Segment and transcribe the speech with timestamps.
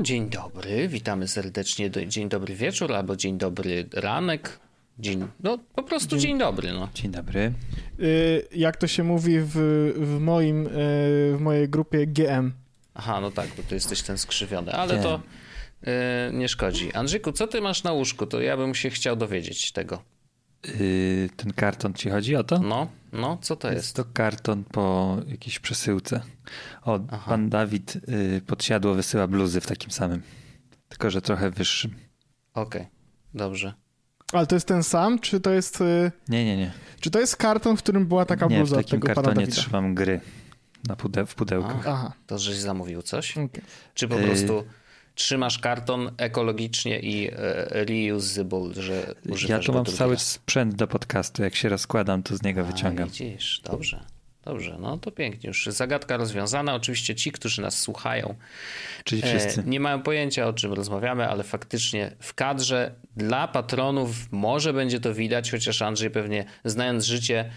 [0.00, 1.90] dzień dobry, witamy serdecznie.
[1.90, 4.58] Do, dzień dobry wieczór albo dzień dobry ranek.
[4.98, 6.72] Dzień, no po prostu dzień, dzień dobry.
[6.72, 6.88] No.
[6.94, 7.52] Dzień dobry.
[8.00, 9.52] Y, jak to się mówi w,
[9.96, 10.70] w, moim, y,
[11.36, 12.52] w mojej grupie GM.
[12.94, 15.20] Aha, no tak, bo ty jesteś ten skrzywiony, ale to
[15.82, 16.92] y, nie szkodzi.
[16.92, 18.26] Andrzejku, co ty masz na łóżku?
[18.26, 20.02] To ja bym się chciał dowiedzieć tego.
[20.80, 22.58] Yy, ten karton ci chodzi o to?
[22.58, 23.84] No, no, co to jest?
[23.84, 26.20] Jest to karton po jakiejś przesyłce.
[26.82, 27.30] O, Aha.
[27.30, 30.22] pan Dawid yy, podsiadło wysyła bluzy w takim samym,
[30.88, 31.90] tylko że trochę wyższym.
[32.54, 32.92] Okej, okay.
[33.34, 33.74] dobrze.
[34.32, 35.80] Ale to jest ten sam, czy to jest...
[35.80, 36.12] Yy...
[36.28, 36.72] Nie, nie, nie.
[37.00, 40.20] Czy to jest karton, w którym była taka nie, bluza w takim kartonie trzymam gry
[40.88, 41.86] na pudeł, w pudełkach.
[41.86, 42.12] Aha.
[42.26, 43.32] To żeś zamówił coś?
[43.32, 43.62] Okay.
[43.94, 44.64] Czy po prostu
[45.16, 47.34] trzymasz karton ekologicznie i e,
[47.70, 49.14] reusable, że
[49.48, 51.42] Ja tu mam cały sprzęt do podcastu.
[51.42, 53.08] Jak się rozkładam, to z niego A, wyciągam.
[53.08, 54.04] Widzisz, dobrze.
[54.44, 55.48] Dobrze, no to pięknie.
[55.48, 56.74] Już zagadka rozwiązana.
[56.74, 58.34] Oczywiście ci, którzy nas słuchają,
[59.04, 59.62] Czyli e, wszyscy.
[59.66, 65.14] nie mają pojęcia, o czym rozmawiamy, ale faktycznie w kadrze dla patronów może będzie to
[65.14, 67.50] widać, chociaż Andrzej pewnie znając życie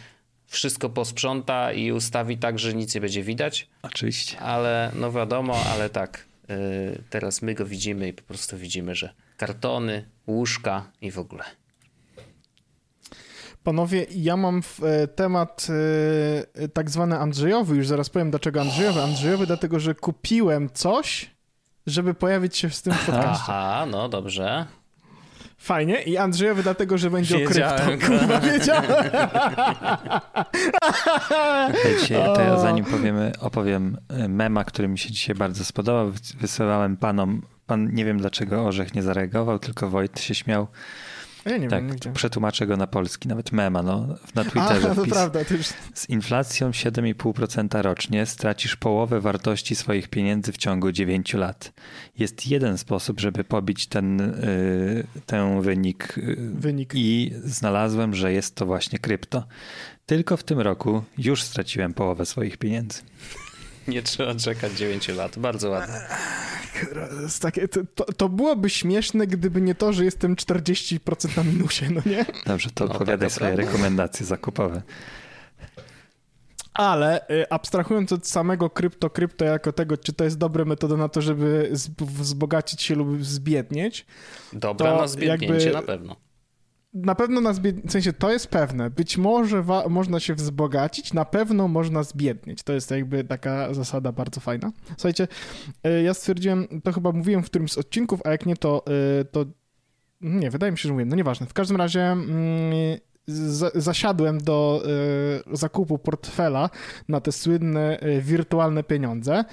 [0.48, 3.68] wszystko posprząta i ustawi tak, że nic nie będzie widać.
[3.82, 4.40] Oczywiście.
[4.40, 6.26] Ale no wiadomo, ale tak,
[7.10, 11.44] teraz my go widzimy i po prostu widzimy, że kartony, łóżka i w ogóle.
[13.64, 15.68] Panowie, ja mam e, temat
[16.56, 19.02] e, tak zwany Andrzejowy, już zaraz powiem dlaczego Andrzejowy.
[19.02, 21.36] Andrzejowy dlatego, że kupiłem coś,
[21.88, 23.44] żeby pojawić się w tym podcaście.
[23.48, 24.66] Aha, no dobrze.
[25.60, 26.02] Fajnie.
[26.02, 28.08] I Andrzejowy dlatego, że będzie wiedziałem, o krypto.
[28.08, 28.86] Kurwa, wiedziałem.
[32.00, 36.12] Dzisiaj, to ja zanim powiemy, opowiem e, mema, który mi się dzisiaj bardzo spodobał.
[36.40, 40.68] Wysyłałem panom, pan nie wiem dlaczego Orzech nie zareagował, tylko Wojt się śmiał.
[41.46, 44.92] Ja nie tak, wiem, przetłumaczę go na polski, nawet mema, no, na Twitterze.
[44.92, 45.68] A, to prawda, to już...
[45.94, 51.74] Z inflacją 7,5% rocznie stracisz połowę wartości swoich pieniędzy w ciągu 9 lat.
[52.18, 58.56] Jest jeden sposób, żeby pobić ten, y, ten wynik, y, wynik i znalazłem, że jest
[58.56, 59.44] to właśnie krypto.
[60.06, 63.02] Tylko w tym roku już straciłem połowę swoich pieniędzy.
[63.88, 65.40] Nie trzeba czekać 9 lat.
[65.40, 65.96] Bardzo ładnie.
[67.42, 72.26] Takie, to, to, byłoby śmieszne, gdyby nie to, że jestem 40% na minusie, no nie?
[72.46, 74.82] Dobrze, to no, opowiadaj swoje rekomendacje zakupowe.
[76.74, 81.10] Ale y, abstrahując od samego krypto, krypto jako tego, czy to jest dobra metoda na
[81.10, 84.06] to, żeby wzbogacić się lub zbiednieć.
[84.54, 85.74] Dobra na zbiednięcie jakby...
[85.74, 86.16] na pewno
[86.94, 87.82] na pewno na zbied...
[87.86, 88.90] w sensie to jest pewne.
[88.90, 92.64] Być może można się wzbogacić, na pewno można zbiednieć.
[92.64, 94.72] To jest jakby taka zasada bardzo fajna.
[94.90, 95.28] Słuchajcie,
[95.84, 98.84] e, ja stwierdziłem, to chyba mówiłem w którymś z odcinków, a jak nie, to,
[99.20, 99.46] e, to
[100.22, 101.48] nie, wydaje mi się, że mówiłem, no nieważne.
[101.48, 103.00] W każdym razie mm,
[103.76, 104.84] zasiadłem do
[105.50, 106.70] e, zakupu portfela
[107.08, 109.44] na te słynne wirtualne pieniądze,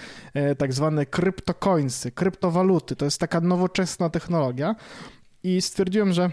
[0.59, 2.97] tak zwane kryptocoinsy, kryptowaluty.
[2.97, 4.75] To jest taka nowoczesna technologia
[5.43, 6.31] i stwierdziłem, że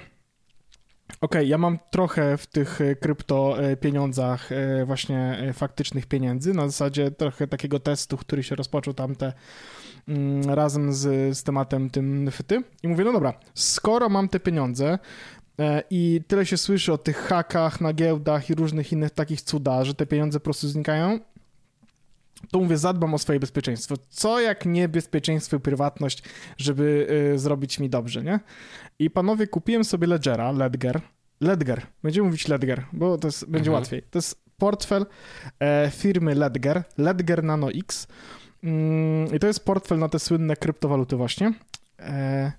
[1.10, 6.54] Okej, okay, ja mam trochę w tych e, krypto e, pieniądzach e, właśnie faktycznych pieniędzy,
[6.54, 9.34] na zasadzie trochę takiego testu, który się rozpoczął tamte
[10.08, 12.52] mm, razem z, z tematem tym NFT
[12.84, 15.00] i mówię, no dobra, skoro mam te pieniądze
[15.90, 19.94] i tyle się słyszy o tych hakach na giełdach i różnych innych takich cudach, że
[19.94, 21.20] te pieniądze po prostu znikają,
[22.52, 23.96] to mówię, zadbam o swoje bezpieczeństwo.
[24.10, 26.24] Co jak nie bezpieczeństwo i prywatność,
[26.58, 28.40] żeby y, zrobić mi dobrze, nie?
[29.00, 31.02] I panowie, kupiłem sobie Ledgera, Ledger,
[31.42, 33.82] Ledger, będziemy mówić Ledger, bo to jest, będzie mhm.
[33.82, 34.04] łatwiej.
[34.04, 35.06] To jest portfel
[35.60, 38.08] e, firmy Ledger, Ledger Nano X
[38.64, 41.54] mm, i to jest portfel na te słynne kryptowaluty właśnie.
[42.00, 42.52] E,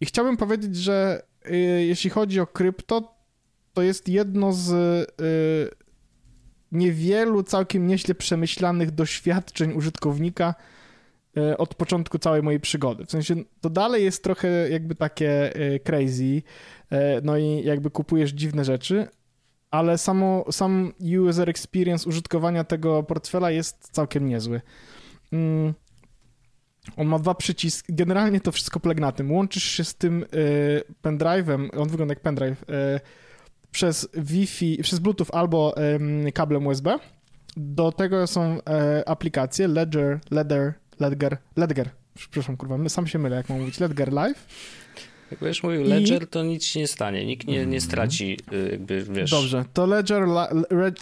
[0.00, 1.56] I chciałbym powiedzieć, że y,
[1.86, 3.14] jeśli chodzi o krypto,
[3.74, 4.70] to jest jedno z
[5.20, 5.87] y,
[6.72, 10.54] niewielu całkiem nieźle przemyślanych doświadczeń użytkownika
[11.36, 13.06] e, od początku całej mojej przygody.
[13.06, 16.42] W sensie to dalej jest trochę jakby takie e, crazy,
[16.90, 19.08] e, no i jakby kupujesz dziwne rzeczy,
[19.70, 20.92] ale samo, sam
[21.28, 24.60] user experience użytkowania tego portfela jest całkiem niezły.
[25.32, 25.74] Mm.
[26.96, 27.94] On ma dwa przyciski.
[27.94, 29.32] Generalnie to wszystko polega na tym.
[29.32, 30.24] Łączysz się z tym
[31.02, 32.64] pendrive'em, on wygląda jak pendrive,
[33.72, 35.74] przez Wi-Fi, przez Bluetooth albo
[36.34, 36.98] kablem USB.
[37.56, 41.90] Do tego są e, aplikacje Ledger, Ledger, Ledger, Ledger.
[42.14, 43.80] Przepraszam, kurwa, sam się mylę, jak mam mówić.
[43.80, 44.46] Ledger Live.
[45.30, 46.26] Jak będziesz mówił Ledger, I...
[46.26, 47.26] to nic się nie stanie.
[47.26, 47.80] Nikt nie, nie mhm.
[47.80, 49.30] straci, y, jakby, wiesz...
[49.30, 50.22] Dobrze, to Ledger,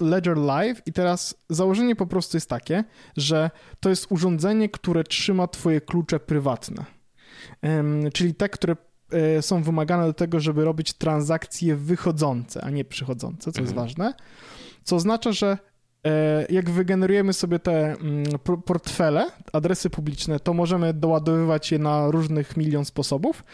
[0.00, 2.84] Ledger Live i teraz założenie po prostu jest takie,
[3.16, 6.84] że to jest urządzenie, które trzyma twoje klucze prywatne.
[7.62, 8.76] Um, czyli te, które
[9.40, 13.64] są wymagane do tego, żeby robić transakcje wychodzące, a nie przychodzące, co mhm.
[13.64, 14.14] jest ważne.
[14.84, 15.58] Co oznacza, że
[16.06, 18.24] e, jak wygenerujemy sobie te mm,
[18.64, 23.44] portfele, adresy publiczne, to możemy doładowywać je na różnych milion sposobów,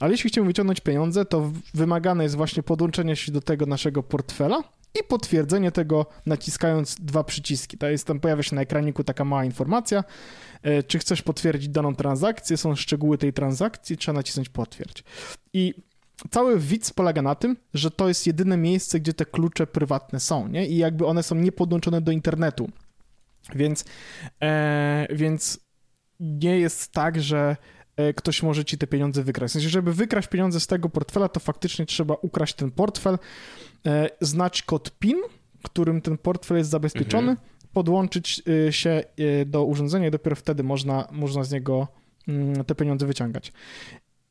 [0.00, 4.62] ale jeśli chcemy wyciągnąć pieniądze, to wymagane jest właśnie podłączenie się do tego naszego portfela
[5.00, 7.78] i potwierdzenie tego naciskając dwa przyciski.
[7.78, 10.04] To jest tam pojawia się na ekraniku taka mała informacja,
[10.62, 15.04] e, czy chcesz potwierdzić daną transakcję, są szczegóły tej transakcji, trzeba nacisnąć potwierdź.
[15.52, 15.74] I
[16.30, 20.48] cały widz polega na tym, że to jest jedyne miejsce, gdzie te klucze prywatne są,
[20.48, 20.66] nie?
[20.66, 22.70] I jakby one są niepodłączone do internetu.
[23.54, 23.84] Więc,
[24.42, 25.60] e, więc
[26.20, 27.56] nie jest tak, że
[27.96, 29.52] e, ktoś może ci te pieniądze wykraść.
[29.52, 33.18] W sensie, żeby wykraść pieniądze z tego portfela, to faktycznie trzeba ukraść ten portfel,
[34.20, 35.16] znać kod PIN,
[35.62, 37.48] którym ten portfel jest zabezpieczony, mhm.
[37.72, 41.88] podłączyć e, się e, do urządzenia i dopiero wtedy można, można z niego
[42.28, 43.52] mm, te pieniądze wyciągać.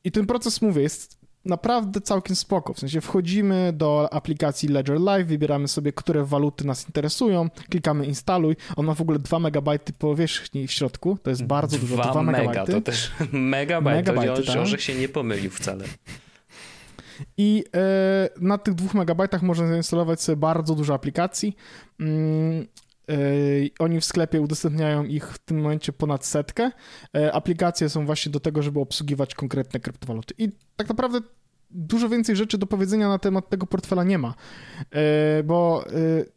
[0.04, 2.74] I ten proces, mówię, jest naprawdę całkiem spoko.
[2.74, 8.56] W sensie wchodzimy do aplikacji Ledger Live, wybieramy sobie, które waluty nas interesują, klikamy instaluj.
[8.76, 11.96] On ma w ogóle 2 MB powierzchni w środku, to jest bardzo dużo.
[11.96, 14.80] 2 mega, to też megabajt, megabajty, to tak?
[14.80, 15.84] się nie pomylił wcale.
[17.36, 21.56] I e, na tych 2 megabajtach można zainstalować sobie bardzo dużo aplikacji.
[22.00, 22.66] Mm,
[23.10, 23.14] e,
[23.78, 26.70] oni w sklepie udostępniają ich w tym momencie ponad setkę.
[27.16, 30.34] E, aplikacje są właśnie do tego, żeby obsługiwać konkretne kryptowaluty.
[30.38, 31.20] I tak naprawdę
[31.70, 34.34] dużo więcej rzeczy do powiedzenia na temat tego portfela nie ma,
[34.90, 35.90] e, bo e,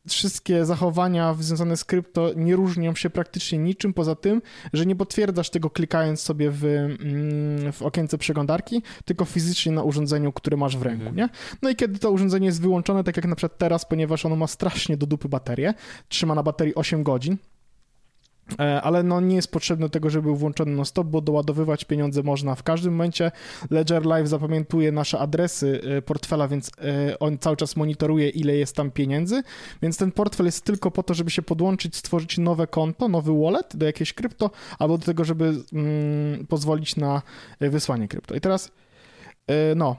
[0.07, 4.41] wszystkie zachowania związane z krypto nie różnią się praktycznie niczym poza tym,
[4.73, 10.31] że nie potwierdzasz tego klikając sobie w, mm, w okience przeglądarki, tylko fizycznie na urządzeniu,
[10.31, 11.15] które masz w ręku, mhm.
[11.17, 11.29] nie?
[11.61, 14.47] No i kiedy to urządzenie jest wyłączone, tak jak na przykład teraz, ponieważ ono ma
[14.47, 15.73] strasznie do dupy baterię,
[16.07, 17.37] trzyma na baterii 8 godzin,
[18.57, 22.55] ale no nie jest potrzebne tego, żeby był włączony non stop, bo doładowywać pieniądze można
[22.55, 23.31] w każdym momencie.
[23.69, 28.75] Ledger Live zapamiętuje nasze adresy e, portfela, więc e, on cały czas monitoruje, ile jest
[28.75, 29.43] tam pieniędzy,
[29.81, 33.75] więc ten portfel jest tylko po to, żeby się podłączyć, stworzyć nowe konto, nowy wallet
[33.75, 37.21] do jakiejś krypto, albo do tego, żeby mm, pozwolić na
[37.59, 38.35] wysłanie krypto.
[38.35, 38.71] I teraz
[39.75, 39.95] no,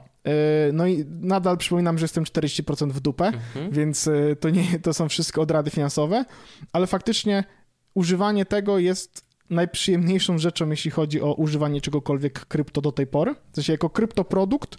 [0.73, 3.71] no i nadal przypominam, że jestem 40% w dupę, mhm.
[3.71, 4.09] więc
[4.39, 6.25] to nie to są wszystko odrady finansowe,
[6.71, 7.43] ale faktycznie
[7.93, 13.35] używanie tego jest najprzyjemniejszą rzeczą, jeśli chodzi o używanie czegokolwiek krypto do tej pory.
[13.51, 14.77] W sensie jako kryptoprodukt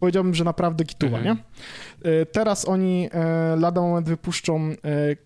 [0.00, 1.36] powiedziałbym, że naprawdę kituwa, mhm.
[1.36, 1.42] nie?
[2.10, 4.76] E, teraz oni e, lada moment wypuszczą e,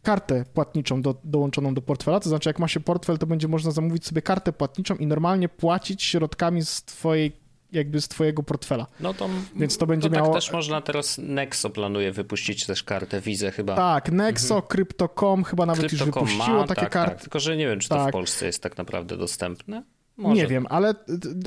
[0.02, 3.70] kartę płatniczą do, dołączoną do portfela, to znaczy jak ma się portfel, to będzie można
[3.70, 7.39] zamówić sobie kartę płatniczą i normalnie płacić środkami z twojej
[7.72, 8.86] jakby z twojego portfela.
[9.00, 10.34] No to, Więc to będzie to tak miało...
[10.34, 13.76] tak też można teraz, Nexo planuje wypuścić też kartę Visa chyba.
[13.76, 14.68] Tak, Nexo, mhm.
[14.68, 17.14] Crypto.com chyba nawet Crypto.com już wypuściło ma, takie tak, karty.
[17.14, 17.22] Tak.
[17.22, 18.12] Tylko, że nie wiem, czy to w tak.
[18.12, 19.82] Polsce jest tak naprawdę dostępne.
[20.16, 20.42] Może.
[20.42, 20.94] Nie wiem, ale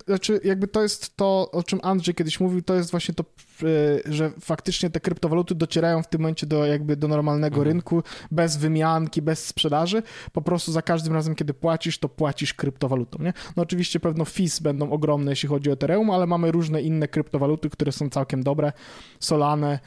[0.07, 3.23] znaczy jakby to jest to, o czym Andrzej kiedyś mówił, to jest właśnie to,
[3.63, 3.65] e,
[4.13, 7.67] że faktycznie te kryptowaluty docierają w tym momencie do jakby do normalnego mhm.
[7.67, 10.03] rynku, bez wymianki, bez sprzedaży.
[10.31, 13.33] Po prostu za każdym razem, kiedy płacisz, to płacisz kryptowalutą, nie?
[13.55, 17.69] No oczywiście pewno fees będą ogromne, jeśli chodzi o Ethereum, ale mamy różne inne kryptowaluty,
[17.69, 18.71] które są całkiem dobre.
[19.19, 19.79] Solane,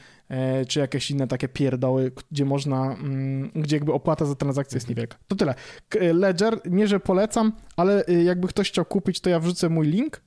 [0.67, 5.17] czy jakieś inne takie pierdoły, gdzie można, mm, gdzie jakby opłata za transakcję jest niewielka.
[5.27, 5.55] To tyle.
[5.99, 9.87] E, Ledger, nie że polecam, ale e, jakby ktoś chciał kupić, to ja wrzucę mój
[9.87, 10.21] link,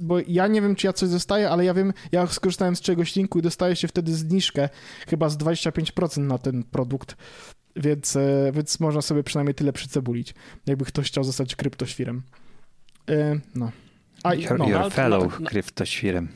[0.00, 3.16] bo ja nie wiem, czy ja coś dostaję, ale ja wiem, ja skorzystałem z czegoś
[3.16, 4.68] linku i dostaje się wtedy zniżkę
[5.08, 7.16] chyba z 25% na ten produkt,
[7.76, 8.18] więc,
[8.52, 10.34] więc można sobie przynajmniej tyle przycebulić,
[10.66, 12.22] jakby ktoś chciał zostać kryptoświrem.
[13.54, 13.70] No.
[14.22, 16.28] A, your, no, your fellow no, kryptoświrem.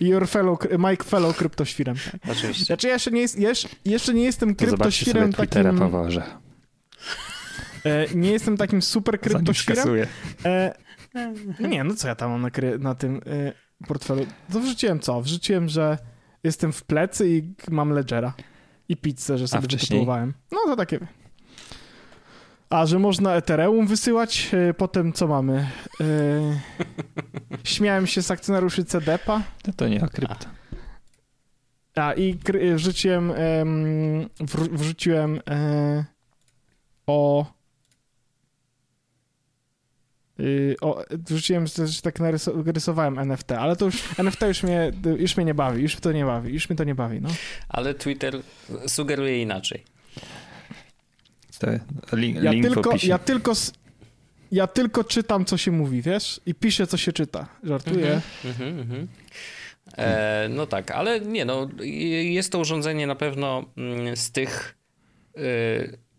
[0.00, 1.96] Your fellow, Mike fellow kryptoświrem.
[2.12, 2.32] Tak.
[2.32, 2.64] Oczywiście.
[2.64, 5.78] Znaczy ja jeszcze nie, jest, jeszcze, jeszcze nie jestem kryptoświrem takim...
[5.78, 6.22] powożę.
[7.84, 9.88] E, nie jestem takim super kryptoświrem.
[10.44, 10.74] E,
[11.60, 13.52] nie, no co ja tam mam na, na tym e,
[13.86, 14.26] portfelu?
[14.52, 15.22] To wrzuciłem co?
[15.22, 15.98] Wrzuciłem, że
[16.44, 18.34] jestem w plecy i mam ledgera.
[18.88, 20.34] I pizzę, że sobie wytytułowałem.
[20.52, 20.98] No to takie...
[22.70, 25.70] A, że można Ethereum wysyłać, e, potem co mamy?
[26.00, 26.04] E,
[27.64, 29.42] śmiałem się z akcjonariuszy CDP-a.
[29.66, 30.46] No to nie o krypto.
[31.94, 32.38] A, i
[32.74, 33.32] wrzuciłem,
[34.72, 36.04] wrzuciłem e,
[37.06, 37.46] o
[40.40, 42.20] y, o, wrzuciłem, że tak
[42.64, 46.24] narysowałem NFT, ale to już NFT już mnie, już mnie nie bawi, już to nie
[46.24, 47.28] bawi, już mnie to nie bawi, no.
[47.68, 48.34] Ale Twitter
[48.86, 49.84] sugeruje inaczej
[52.12, 53.52] link, ja link tylko, ja tylko,
[54.52, 56.40] ja tylko czytam, co się mówi, wiesz?
[56.46, 57.46] I piszę, co się czyta.
[57.64, 58.20] Żartuję.
[58.44, 59.06] Mm -hmm,
[59.96, 61.68] e, no tak, ale nie, no
[62.24, 64.78] jest to urządzenie na pewno mm, z tych
[65.36, 65.40] e,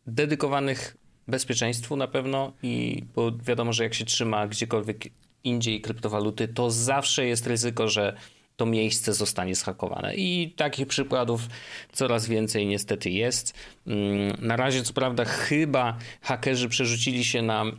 [0.08, 0.98] dedykowanych
[1.28, 5.04] bezpieczeństwu na pewno i bo wiadomo, że jak się trzyma gdziekolwiek
[5.44, 8.18] indziej kryptowaluty, to zawsze jest ryzyko, że
[8.56, 10.16] to miejsce zostanie zhakowane.
[10.16, 11.42] I takich przykładów
[11.92, 13.54] coraz więcej niestety jest.
[13.88, 17.72] Mm, na razie, co prawda, chyba hakerzy przerzucili się na e,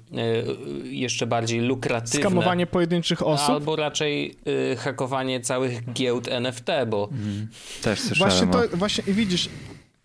[0.85, 2.21] jeszcze bardziej lukratywne.
[2.21, 3.50] Skamowanie pojedynczych osób?
[3.50, 4.35] Albo raczej
[4.73, 7.09] e, hakowanie całych giełd NFT, bo.
[7.12, 7.49] Mm.
[7.83, 8.31] Też słyszałem.
[8.31, 9.49] Właśnie, to, właśnie widzisz,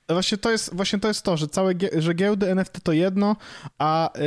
[0.10, 3.36] Właśnie to jest, właśnie to, jest to że całe, że giełdy NFT to jedno,
[3.78, 4.22] a yy,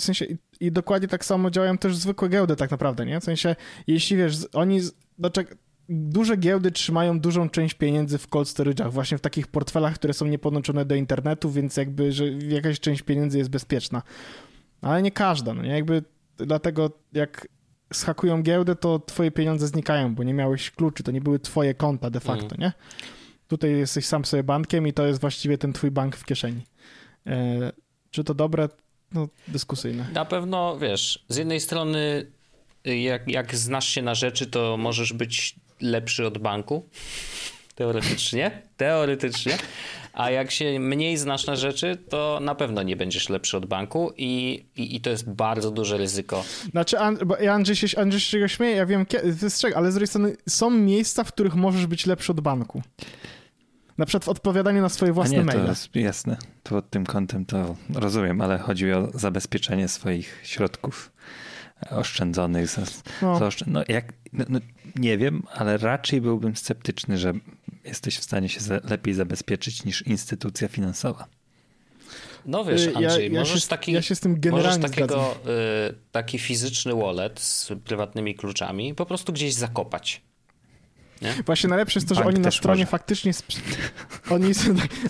[0.00, 3.20] w sensie i, i, dokładnie tak samo działają też zwykłe giełdy tak naprawdę, nie?
[3.20, 4.80] W sensie, jeśli wiesz, oni,
[5.18, 5.46] znaczy,
[5.88, 10.26] duże giełdy trzymają dużą część pieniędzy w cold storage'ach, właśnie w takich portfelach, które są
[10.26, 14.02] niepodłączone do internetu, więc jakby, że jakaś część pieniędzy jest bezpieczna.
[14.82, 15.70] Ale nie każda, no nie?
[15.70, 16.02] Jakby
[16.36, 17.48] dlatego jak
[17.92, 22.10] schakują giełdę, to twoje pieniądze znikają, bo nie miałeś kluczy, to nie były twoje konta
[22.10, 22.60] de facto, mm.
[22.60, 22.72] nie?
[23.48, 26.62] Tutaj jesteś sam sobie bankiem i to jest właściwie ten twój bank w kieszeni.
[27.26, 27.72] E,
[28.10, 28.68] czy to dobre?
[29.12, 30.06] No, dyskusyjne.
[30.12, 32.26] Na pewno, wiesz, z jednej strony
[32.84, 36.88] jak, jak znasz się na rzeczy, to możesz być lepszy od banku.
[37.74, 38.62] Teoretycznie.
[38.76, 39.58] Teoretycznie.
[40.12, 44.12] A jak się mniej znasz na rzeczy, to na pewno nie będziesz lepszy od banku
[44.16, 46.44] i, i, i to jest bardzo duże ryzyko.
[46.70, 46.98] Znaczy,
[47.50, 49.06] Andrzej się, Andrzej się śmieje, ja wiem,
[49.74, 52.82] ale z drugiej strony są miejsca, w których możesz być lepszy od banku.
[53.98, 55.62] Na przykład w odpowiadaniu na swoje własne A nie, maile.
[55.62, 56.36] To jest jasne.
[56.62, 61.12] To pod tym kątem to rozumiem, ale chodzi o zabezpieczenie swoich środków
[61.90, 62.68] oszczędzonych.
[62.68, 62.82] Za,
[63.22, 63.38] no.
[63.38, 64.60] Za no, jak, no, no,
[64.96, 67.32] nie wiem, ale raczej byłbym sceptyczny, że
[67.84, 71.26] jesteś w stanie się za, lepiej zabezpieczyć niż instytucja finansowa.
[72.46, 75.34] No wiesz, Andrzej, ja, ja możesz, się, taki, ja się z tym możesz takiego,
[75.90, 80.22] y, taki fizyczny wallet z prywatnymi kluczami po prostu gdzieś zakopać.
[81.22, 81.34] Nie?
[81.46, 82.90] Właśnie najlepsze jest to, że oni na stronie może.
[82.90, 83.32] faktycznie
[84.30, 84.52] oni,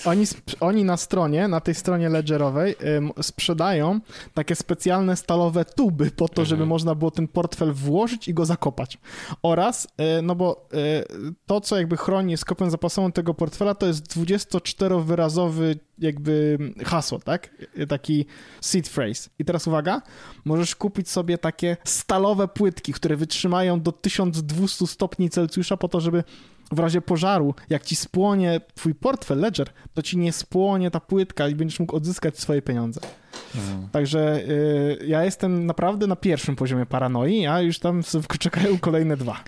[0.05, 0.25] oni,
[0.61, 2.77] oni na stronie, na tej stronie ledgerowej
[3.23, 4.01] sprzedają
[4.35, 6.69] takie specjalne stalowe tuby po to, żeby mhm.
[6.69, 8.99] można było ten portfel włożyć i go zakopać.
[9.43, 9.89] Oraz,
[10.19, 14.17] y, no bo y, to, co jakby chroni z kopią zapasową tego portfela, to jest
[14.17, 17.51] 24-wyrazowy jakby hasło, tak?
[17.89, 18.27] Taki
[18.61, 19.31] seed phrase.
[19.39, 20.03] I teraz uwaga,
[20.45, 26.25] możesz kupić sobie takie stalowe płytki, które wytrzymają do 1200 stopni Celsjusza po to, żeby
[26.73, 31.49] w razie pożaru, jak ci spłonie twój portfel Ledger, to ci nie spłonie ta płytka
[31.49, 33.01] i będziesz mógł odzyskać swoje pieniądze.
[33.55, 33.89] Mhm.
[33.89, 38.03] Także y, ja jestem naprawdę na pierwszym poziomie paranoi, a już tam
[38.39, 39.41] czekają kolejne dwa.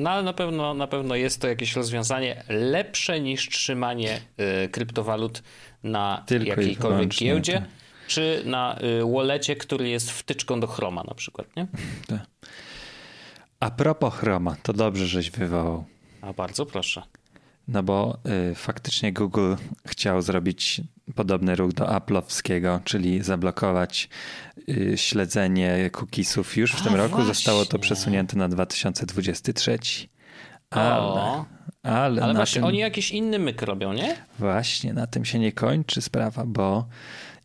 [0.00, 4.20] No ale na pewno, na pewno jest to jakieś rozwiązanie lepsze niż trzymanie
[4.64, 5.42] y, kryptowalut
[5.82, 7.68] na Tylko jakiejkolwiek giełdzie, tak.
[8.06, 11.66] czy na y, wallecie, który jest wtyczką do Chroma na przykład, nie?
[12.08, 12.20] Tak.
[13.60, 15.84] A propos Chroma, to dobrze, żeś wywołał.
[16.20, 17.02] A bardzo proszę.
[17.70, 18.18] No bo
[18.50, 19.54] y, faktycznie Google
[19.86, 20.80] chciał zrobić
[21.14, 24.08] podobny ruch do Apple'owskiego, czyli zablokować
[24.68, 26.56] y, śledzenie cookiesów.
[26.56, 27.34] Już w A, tym roku właśnie.
[27.34, 29.78] zostało to przesunięte na 2023.
[30.70, 31.44] Ale, o,
[31.82, 34.16] ale, ale właśnie tym, oni jakiś inny myk robią, nie?
[34.38, 36.86] Właśnie, na tym się nie kończy sprawa, bo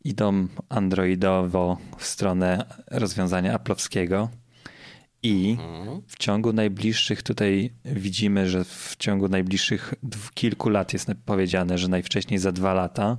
[0.03, 4.27] idą androidowo w stronę rozwiązania Apple'owskiego
[5.25, 5.57] i
[6.07, 9.93] w ciągu najbliższych, tutaj widzimy, że w ciągu najbliższych
[10.33, 13.17] kilku lat jest powiedziane, że najwcześniej za dwa lata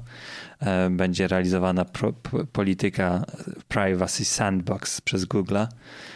[0.61, 2.13] e, będzie realizowana pro,
[2.53, 3.25] polityka
[3.69, 5.57] Privacy Sandbox przez Google,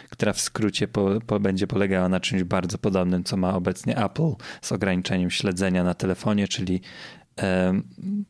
[0.09, 4.31] która w skrócie po, po, będzie polegała na czymś bardzo podobnym, co ma obecnie Apple
[4.61, 6.81] z ograniczeniem śledzenia na telefonie, czyli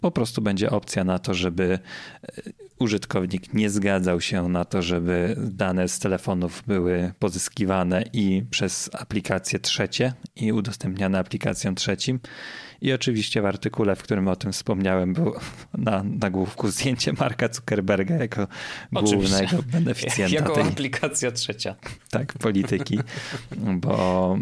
[0.01, 1.79] po prostu będzie opcja na to, żeby
[2.23, 2.41] e,
[2.79, 9.59] użytkownik nie zgadzał się na to, żeby dane z telefonów były pozyskiwane i przez aplikacje
[9.59, 12.19] trzecie i udostępniane aplikacjom trzecim.
[12.81, 15.33] I oczywiście w artykule, w którym o tym wspomniałem, był
[15.77, 18.47] na nagłówku zdjęcie Marka Zuckerberga jako
[18.93, 19.37] oczywiście.
[19.37, 20.35] głównego beneficjenta.
[20.35, 21.75] Jako tej, aplikacja trzecia.
[22.09, 22.99] Tak, polityki,
[23.57, 24.37] bo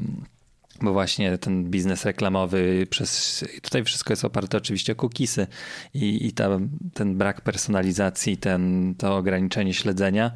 [0.81, 5.48] bo właśnie ten biznes reklamowy przez, tutaj wszystko jest oparte oczywiście o cookiesy
[5.93, 6.50] i, i ta,
[6.93, 10.31] ten brak personalizacji, ten, to ograniczenie śledzenia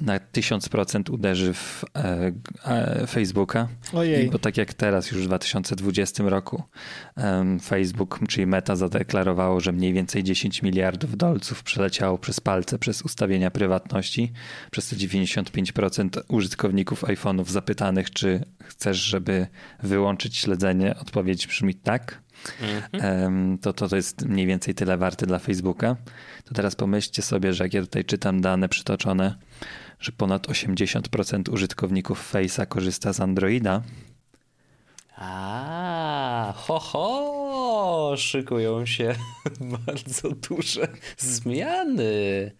[0.00, 2.32] na 1000% uderzy w e,
[2.64, 3.68] e, Facebooka.
[3.92, 4.26] Ojej.
[4.26, 6.62] I, bo tak jak teraz, już w 2020 roku,
[7.16, 13.02] e, Facebook, czyli Meta, zadeklarowało, że mniej więcej 10 miliardów dolców przeleciało przez palce, przez
[13.02, 14.32] ustawienia prywatności.
[14.70, 19.46] Przez to 95% użytkowników iPhone'ów zapytanych, czy chcesz, żeby
[19.82, 22.24] wyłączyć śledzenie, odpowiedź brzmi tak.
[22.92, 23.58] Mhm.
[23.58, 25.96] To, to, to jest mniej więcej tyle warte dla Facebooka.
[26.44, 29.34] To teraz pomyślcie sobie, że jak ja tutaj czytam dane przytoczone,
[30.00, 33.82] że ponad 80% użytkowników Face'a korzysta z Androida.
[35.16, 39.14] A, ho, ho, szykują się
[39.86, 42.52] bardzo duże zmiany.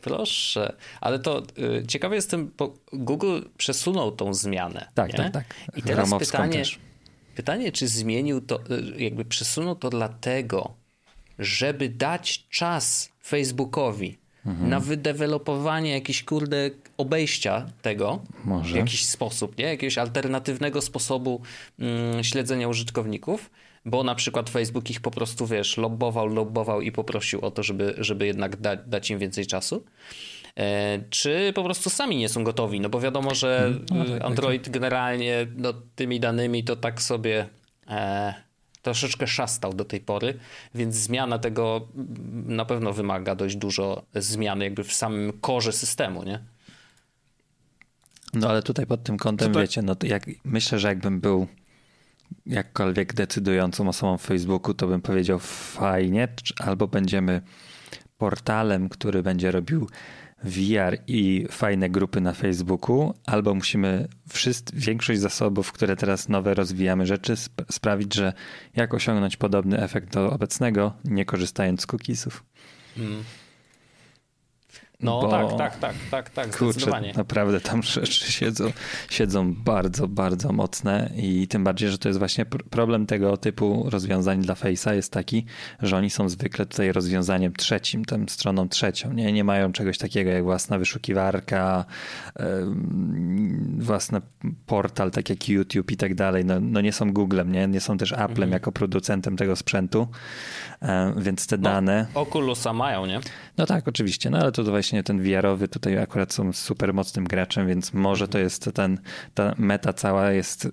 [0.00, 4.88] Proszę, ale to y, ciekawy jestem, bo Google przesunął tą zmianę.
[4.94, 5.16] Tak, nie?
[5.16, 5.54] tak, tak.
[5.76, 6.62] I teraz pytanie,
[7.34, 8.60] pytanie, czy zmienił to,
[8.96, 10.74] y, jakby przesunął to dlatego,
[11.38, 14.70] żeby dać czas Facebookowi mhm.
[14.70, 18.72] na wydevelopowanie jakiś kurde obejścia tego Może.
[18.72, 19.64] w jakiś sposób, nie?
[19.64, 21.40] Jakiegoś alternatywnego sposobu
[21.78, 23.50] mm, śledzenia użytkowników,
[23.84, 27.94] bo na przykład Facebook ich po prostu, wiesz, lobbował, lobbował i poprosił o to, żeby,
[27.98, 29.84] żeby jednak da, dać im więcej czasu.
[30.56, 32.80] E, czy po prostu sami nie są gotowi?
[32.80, 34.72] No bo wiadomo, że no, tak, tak, Android tak.
[34.72, 37.46] generalnie no, tymi danymi to tak sobie
[37.88, 38.34] e,
[38.82, 40.38] troszeczkę szastał do tej pory,
[40.74, 41.88] więc zmiana tego
[42.46, 46.44] na pewno wymaga dość dużo zmian jakby w samym korze systemu, nie?
[48.34, 49.62] No ale tutaj pod tym kątem, tutaj...
[49.62, 51.46] wiecie, no to jak, myślę, że jakbym był
[52.46, 57.42] jakkolwiek decydującą osobą w Facebooku, to bym powiedział fajnie, albo będziemy
[58.18, 59.88] portalem, który będzie robił
[60.44, 67.06] VR i fajne grupy na Facebooku, albo musimy wszyscy, większość zasobów, które teraz nowe rozwijamy
[67.06, 68.32] rzeczy, sp sprawić, że
[68.76, 72.44] jak osiągnąć podobny efekt do obecnego, nie korzystając z cookiesów.
[72.96, 73.24] Hmm.
[75.02, 78.72] No Bo, tak, tak, tak, tak, tak, kurczę, naprawdę tam rzeczy siedzą,
[79.10, 84.40] siedzą bardzo, bardzo mocne i tym bardziej, że to jest właśnie problem tego typu rozwiązań
[84.40, 85.44] dla Face'a jest taki,
[85.82, 90.30] że oni są zwykle tutaj rozwiązaniem trzecim, tą stroną trzecią, nie, nie mają czegoś takiego
[90.30, 91.84] jak własna wyszukiwarka,
[93.78, 94.20] własny
[94.66, 97.98] portal, tak jak YouTube i tak dalej, no, no nie są Googlem, nie, nie są
[97.98, 98.52] też Applem mhm.
[98.52, 100.08] jako producentem tego sprzętu,
[101.16, 102.06] więc te no, dane...
[102.14, 103.20] Oculusa mają, nie?
[103.58, 107.68] No tak, oczywiście, no ale to właśnie ten VR-owy tutaj akurat są super mocnym graczem,
[107.68, 108.98] więc może to jest ten,
[109.34, 110.68] ta meta cała jest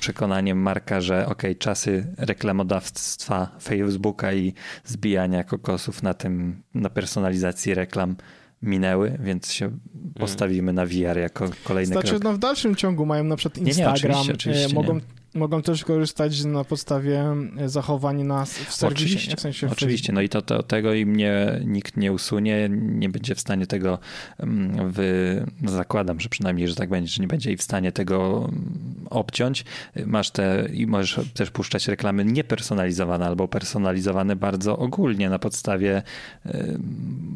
[0.00, 4.54] przekonaniem Marka, że ok, czasy reklamodawstwa Facebooka i
[4.84, 8.16] zbijania kokosów na tym, na personalizacji reklam
[8.62, 9.78] minęły, więc się
[10.18, 12.24] postawimy na VR jako kolejny znaczy, krok.
[12.24, 15.00] no w dalszym ciągu mają na przykład Instagram, nie, nie, oczywiście, oczywiście, mogą, nie.
[15.34, 19.04] Mogą też korzystać na podstawie e, zachowań nas w serwisie.
[19.04, 20.12] Oczywiście, w sensie oczywiście.
[20.12, 23.98] no i to, to, tego im nie, nikt nie usunie, nie będzie w stanie tego
[24.38, 25.46] mm, wy...
[25.60, 29.06] No zakładam, że przynajmniej, że tak będzie, że nie będzie i w stanie tego mm,
[29.10, 29.64] obciąć.
[30.06, 36.02] Masz te i możesz też puszczać reklamy niepersonalizowane albo personalizowane bardzo ogólnie na podstawie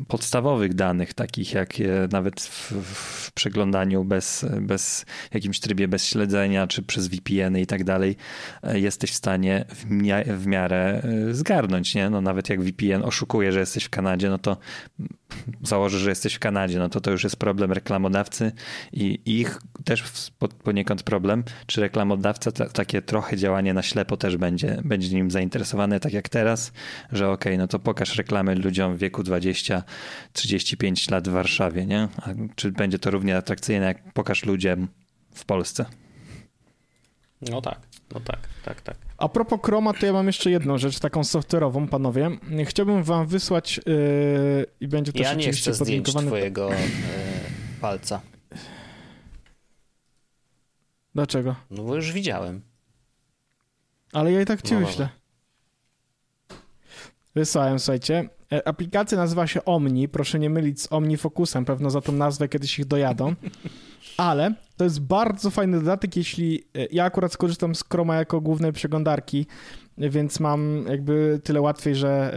[0.09, 1.75] podstawowych danych, takich jak
[2.13, 7.85] nawet w, w przeglądaniu bez, bez jakimś trybie bez śledzenia, czy przez VPN i tak
[7.87, 8.17] dalej,
[8.63, 12.11] e, jesteś w stanie w, mia- w miarę e, zgarnąć, nie?
[12.11, 14.57] No nawet jak VPN oszukuje, że jesteś w Kanadzie, no to
[15.63, 18.53] założy, że jesteś w Kanadzie, no to to już jest problem reklamodawcy
[18.93, 20.05] i ich też
[20.65, 26.13] poniekąd problem, czy reklamodawca takie trochę działanie na ślepo też będzie, będzie nim zainteresowany, tak
[26.13, 26.73] jak teraz,
[27.13, 32.09] że okay, no to pokaż reklamy ludziom w wieku 20-35 lat w Warszawie, nie?
[32.17, 34.89] A czy będzie to równie atrakcyjne, jak pokaż ludziom
[35.35, 35.87] w Polsce?
[37.51, 37.81] No tak,
[38.15, 38.97] no tak, tak, tak.
[39.19, 42.31] A propos Chroma, to ja mam jeszcze jedną rzecz, taką software'ową, panowie.
[42.65, 46.27] Chciałbym wam wysłać yy, i będzie to ja oczywiście podlinkowane.
[46.27, 46.77] Ja nie chcę twojego yy,
[47.81, 48.21] palca.
[51.15, 51.57] Dlaczego?
[51.71, 52.63] No bo już widziałem.
[54.13, 55.09] Ale ja i tak ci no, wyślę.
[57.35, 58.29] Wysłałem, słuchajcie.
[58.53, 60.09] E, aplikacja nazywa się Omni.
[60.09, 61.65] Proszę nie mylić z OmniFocusem.
[61.65, 63.35] Pewno za tą nazwę kiedyś ich dojadą.
[64.17, 68.73] Ale to jest bardzo fajny dodatek, jeśli e, ja akurat skorzystam z Chroma jako głównej
[68.73, 69.47] przeglądarki,
[69.99, 72.35] więc mam jakby tyle łatwiej, że,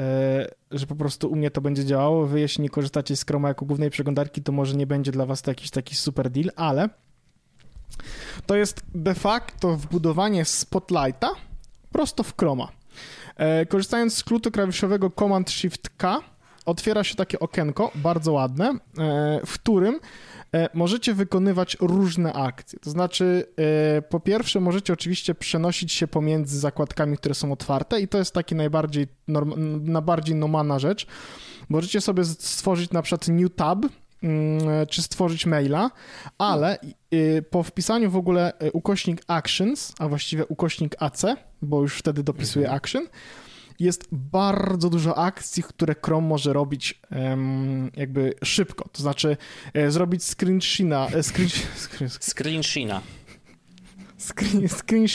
[0.72, 2.26] e, że po prostu u mnie to będzie działało.
[2.26, 5.42] Wy jeśli nie korzystacie z Chroma jako głównej przeglądarki, to może nie będzie dla was
[5.42, 6.90] to jakiś taki super deal, ale
[8.46, 11.30] to jest de facto wbudowanie Spotlighta
[11.92, 12.68] prosto w Chroma.
[13.36, 16.22] E, korzystając z skrótu klawiszowego Command Shift K,
[16.66, 18.74] otwiera się takie okienko, bardzo ładne,
[19.46, 20.00] w którym
[20.74, 22.80] możecie wykonywać różne akcje.
[22.80, 28.08] To znaczy, e, po pierwsze, możecie oczywiście przenosić się pomiędzy zakładkami, które są otwarte, i
[28.08, 29.08] to jest taki najbardziej,
[29.82, 31.08] najbardziej nomana rzecz.
[31.70, 33.86] Możecie sobie stworzyć na przykład new tab,
[34.24, 35.92] mm, czy stworzyć maila,
[36.38, 36.80] ale
[37.12, 41.26] e, po wpisaniu w ogóle ukośnik actions, a właściwie ukośnik AC,
[41.62, 42.78] bo już wtedy dopisuje mhm.
[42.78, 43.08] action,
[43.80, 48.90] jest bardzo dużo akcji, które Chrome może robić um, jakby szybko.
[48.92, 49.38] To znaczy
[49.74, 50.60] e, zrobić screen
[51.14, 51.50] e, screen,
[51.88, 53.02] screen, screen sheena.
[54.20, 55.08] Screen, screen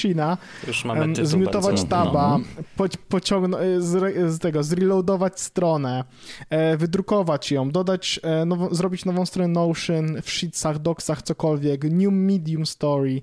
[0.67, 2.45] Już mamy um, zmiutować taba, no.
[2.77, 6.05] po, pociągnąć, e, z, z, tego, zreloadować stronę,
[6.51, 12.67] e, wydrukować ją, dodać, e, zrobić nową stronę Notion w Sheetsach, Docsach, cokolwiek, New Medium
[12.67, 13.23] Story,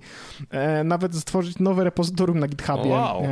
[0.49, 3.23] e, nawet stworzyć nowe repozytorium na GitHubie, wow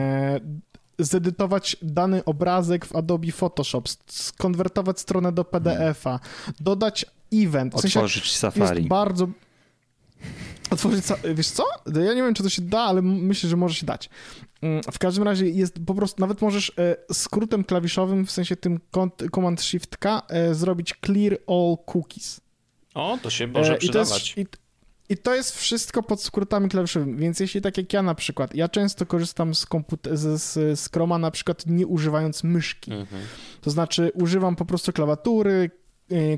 [1.00, 6.20] zedytować dany obrazek w Adobe Photoshop, skonwertować stronę do PDF-a,
[6.60, 7.76] dodać event.
[7.76, 8.78] W sensie Otworzyć Safari.
[8.78, 9.28] Jest bardzo...
[10.70, 11.64] Otworzyć, wiesz co?
[11.86, 14.10] Ja nie wiem, czy to się da, ale myślę, że może się dać.
[14.62, 18.80] Mm, w każdym razie jest po prostu, nawet możesz e, skrótem klawiszowym, w sensie tym
[19.36, 22.42] Command Shift K, e, zrobić clear all cookies.
[22.94, 24.32] O, to się może przydawać.
[24.32, 24.69] I to, jest,
[25.10, 28.70] i, to jest wszystko pod skrótami klawiszowymi, więc jeśli tak jak ja na przykład, ja
[28.70, 32.92] często korzystam z, komputer, z, z, z Chroma na przykład nie używając myszki.
[32.92, 33.22] Mhm.
[33.62, 35.72] To znaczy używam po prostu klawiatury, Y,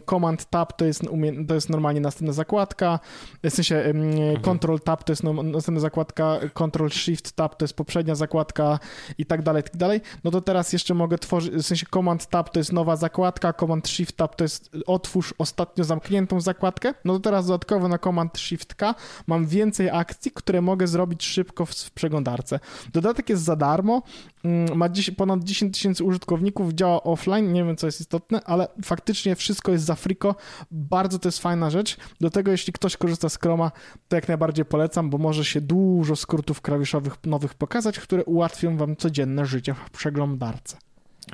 [0.06, 1.02] Command Tab to jest,
[1.48, 3.00] to jest normalnie następna zakładka,
[3.44, 4.42] w sensie mhm.
[4.42, 8.80] Control Tab to jest następna zakładka, Control Shift Tab to jest poprzednia zakładka
[9.18, 10.02] i tak dalej, tak dalej.
[10.24, 13.90] No to teraz jeszcze mogę tworzyć, w sensie Command Tab to jest nowa zakładka, Command
[13.90, 16.94] Shift Tab to jest otwórz ostatnio zamkniętą zakładkę.
[17.06, 18.96] No to teraz dodatkowo na Command Shift K
[19.28, 22.60] mam więcej akcji, które mogę zrobić szybko w, w przeglądarce.
[22.94, 24.02] Dodatek jest za darmo,
[24.44, 28.68] mm, ma dziś, ponad 10 tysięcy użytkowników, działa offline, nie wiem co jest istotne, ale
[28.84, 30.36] faktycznie wszystko wszystko jest za friko.
[30.72, 31.98] Bardzo to jest fajna rzecz.
[32.22, 33.72] Do tego, jeśli ktoś korzysta z Chroma,
[34.08, 38.96] to jak najbardziej polecam, bo może się dużo skrótów klawiszowych nowych pokazać, które ułatwią wam
[38.96, 40.78] codzienne życie w przeglądarce.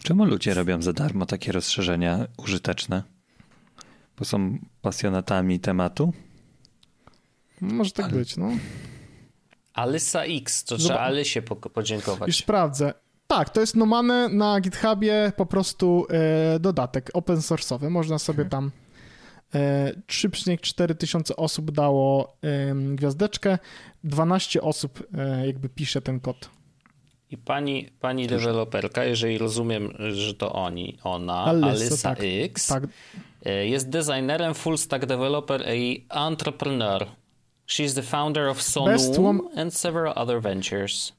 [0.03, 3.03] Czemu ludzie robią za darmo takie rozszerzenia użyteczne?
[4.17, 6.13] Bo są pasjonatami tematu?
[7.61, 8.13] Może tak Ale...
[8.13, 8.49] być, no.
[9.73, 11.55] Alysa X, to trzeba Alysie po
[12.27, 12.93] Już sprawdzę.
[13.27, 17.89] Tak, to jest nomane na GitHubie po prostu e, dodatek open source'owy.
[17.89, 18.49] Można sobie mhm.
[18.49, 18.71] tam
[19.53, 23.57] e, 3,4 tysiące osób dało e, gwiazdeczkę,
[24.03, 26.49] 12 osób e, jakby pisze ten kod.
[27.29, 32.83] I pani, pani deweloperka, jeżeli rozumiem, że to oni, ona, Alyssa, Alyssa tak, X, tak.
[33.45, 37.07] E, jest designerem, full stack developer i entrepreneur.
[37.67, 41.13] She's the founder of Sonum and several other ventures.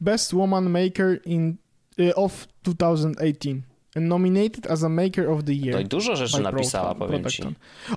[0.00, 1.56] Best Woman Maker in,
[1.98, 3.62] uh, of 2018.
[3.96, 5.72] Nominated as a Maker of the Year.
[5.74, 7.42] To i dużo rzeczy napisała, Pro, powiem ci.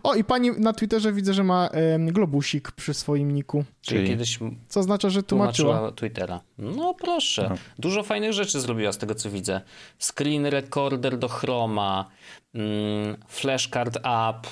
[0.04, 3.64] O, i pani na Twitterze widzę, że ma um, globusik przy swoim niku.
[3.82, 5.74] Czyli kiedyś Co oznacza, że tłumaczyła.
[5.74, 6.42] tłumaczyła Twittera.
[6.58, 7.48] No proszę.
[7.50, 7.56] No.
[7.80, 9.62] Dużo fajnych rzeczy zrobiła z tego, co widzę.
[10.00, 12.10] Screen recorder do Chroma,
[12.54, 14.48] mm, flashcard app,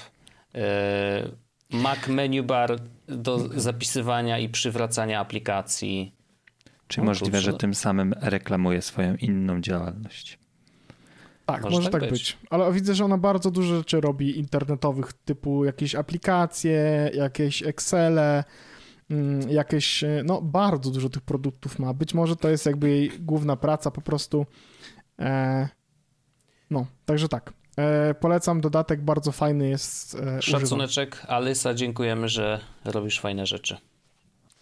[0.53, 0.61] yy,
[1.79, 6.11] Mac menu bar do zapisywania i przywracania aplikacji.
[6.87, 10.39] Czy no, możliwe, że tym samym reklamuje swoją inną działalność?
[11.45, 12.11] Tak, może, może tak, być.
[12.11, 12.37] być.
[12.49, 18.43] Ale widzę, że ona bardzo dużo rzeczy robi internetowych, typu jakieś aplikacje, jakieś Excele,
[19.09, 21.93] mm, jakieś, no bardzo dużo tych produktów ma.
[21.93, 24.45] Być może to jest jakby jej główna praca po prostu.
[25.19, 25.69] E,
[26.69, 27.53] no, także tak.
[27.77, 30.15] E, polecam, dodatek bardzo fajny jest.
[30.15, 33.77] E, Szacuneczek, Alysa, dziękujemy, że robisz fajne rzeczy.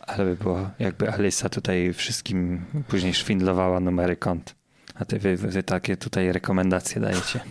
[0.07, 4.55] Ale by było, jakby Alisa tutaj wszystkim później szwindlowała numery kont.
[4.95, 7.39] A ty wy, wy takie tutaj rekomendacje dajecie.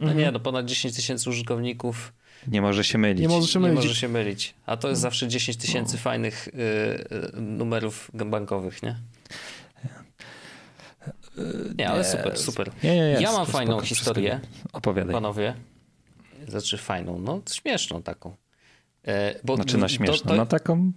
[0.00, 2.12] No nie, no ponad 10 tysięcy użytkowników.
[2.48, 3.20] Nie może się mylić.
[3.22, 3.78] Nie może się mylić.
[3.78, 4.54] Nie może się mylić.
[4.66, 6.02] A to jest zawsze 10 tysięcy no.
[6.02, 8.96] fajnych y, y, numerów bankowych, nie?
[11.78, 12.70] Nie, ale super, super.
[12.82, 14.40] Nie, nie, ja mam fajną historię.
[14.72, 15.12] Opowiadaj.
[15.12, 15.54] Panowie.
[16.48, 18.36] Znaczy fajną, no śmieszną taką.
[19.06, 20.36] E, bo znaczy na śmieszną, to, to...
[20.36, 20.92] na taką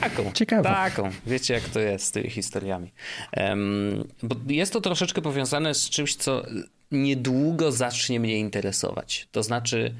[0.00, 0.32] Taką.
[0.32, 0.62] Ciekawą.
[0.62, 1.10] Taką.
[1.26, 2.92] Wiecie, jak to jest z tymi historiami.
[3.36, 6.42] Um, bo jest to troszeczkę powiązane z czymś, co
[6.90, 9.28] niedługo zacznie mnie interesować.
[9.32, 9.94] To znaczy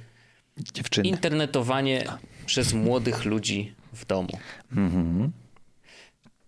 [0.74, 1.08] Dziewczyny.
[1.08, 2.18] internetowanie A.
[2.46, 4.38] przez młodych ludzi w domu.
[4.76, 5.32] Mhm.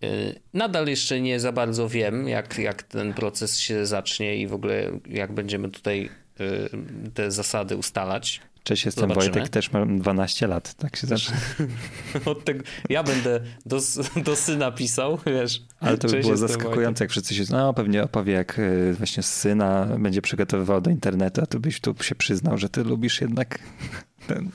[0.03, 0.07] E,
[0.53, 4.91] nadal jeszcze nie za bardzo wiem, jak, jak ten proces się zacznie i w ogóle
[5.09, 8.41] jak będziemy tutaj e, te zasady ustalać.
[8.67, 9.33] Cześć, jestem Zobaczymy.
[9.33, 11.37] Wojtek, też mam 12 lat, tak się zaczyna.
[12.25, 13.79] Od tego, ja będę do,
[14.23, 15.61] do syna pisał, wiesz.
[15.79, 16.99] Ale to by było zaskakujące, Wojtek.
[16.99, 21.45] jak wszyscy się, no pewnie opowie, jak e, właśnie syna będzie przygotowywał do internetu, a
[21.45, 23.59] tu byś tu się przyznał, że ty lubisz jednak
[24.27, 24.51] ten,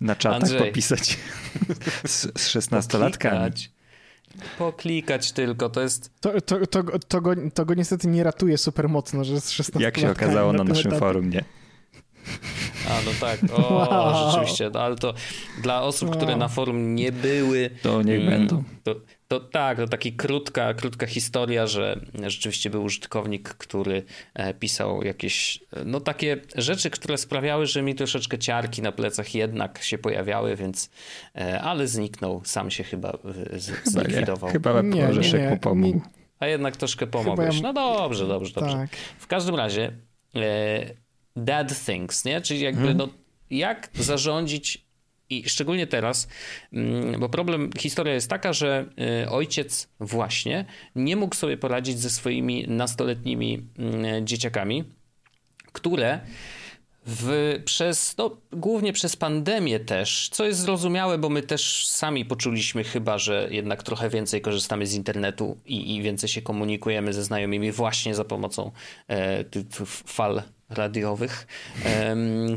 [0.00, 0.58] na czatach Andrzej.
[0.58, 1.18] popisać
[2.06, 3.68] z, z 16-latkami.
[4.58, 6.10] Poklikać tylko, to jest...
[6.20, 9.84] To, to, to, to, go, to go niestety nie ratuje super mocno, że z 16
[9.84, 11.44] Jak się okazało na, na naszym forum, nie?
[12.88, 14.30] A, no tak, o, wow.
[14.30, 15.14] rzeczywiście, no, ale to
[15.62, 16.16] dla osób, wow.
[16.16, 17.70] które na forum nie były...
[17.82, 18.64] To niech mm, będą.
[18.82, 18.94] To,
[19.28, 24.02] to tak, to taka krótka, krótka historia, że rzeczywiście był użytkownik, który
[24.34, 29.82] e, pisał jakieś, no takie rzeczy, które sprawiały, że mi troszeczkę ciarki na plecach jednak
[29.82, 30.90] się pojawiały, więc,
[31.36, 33.18] e, ale zniknął, sam się chyba
[33.52, 34.50] z, zlikwidował.
[34.50, 36.00] Chyba nie, Orzeszek nie, mu pomógł.
[36.40, 37.60] A jednak troszkę pomogłeś.
[37.60, 38.76] No dobrze, dobrze, dobrze.
[38.76, 38.96] Tak.
[39.18, 39.92] W każdym razie...
[40.36, 41.03] E,
[41.36, 42.40] Dead Things, nie?
[42.40, 42.96] Czyli jakby, hmm.
[42.96, 43.08] no,
[43.50, 44.84] jak zarządzić
[45.30, 46.28] I szczególnie teraz,
[46.72, 48.86] mm, bo problem, historia jest taka, że
[49.24, 54.84] y, ojciec właśnie nie mógł sobie poradzić ze swoimi nastoletnimi mm, dzieciakami,
[55.72, 56.20] które
[57.06, 62.84] w, przez, no, głównie przez pandemię też, co jest zrozumiałe, bo my też sami poczuliśmy
[62.84, 67.72] chyba, że jednak trochę więcej korzystamy z internetu i, i więcej się komunikujemy ze znajomymi
[67.72, 68.70] właśnie za pomocą
[69.08, 69.44] e,
[70.06, 70.42] fal
[70.74, 71.46] radiowych.
[72.08, 72.56] Um,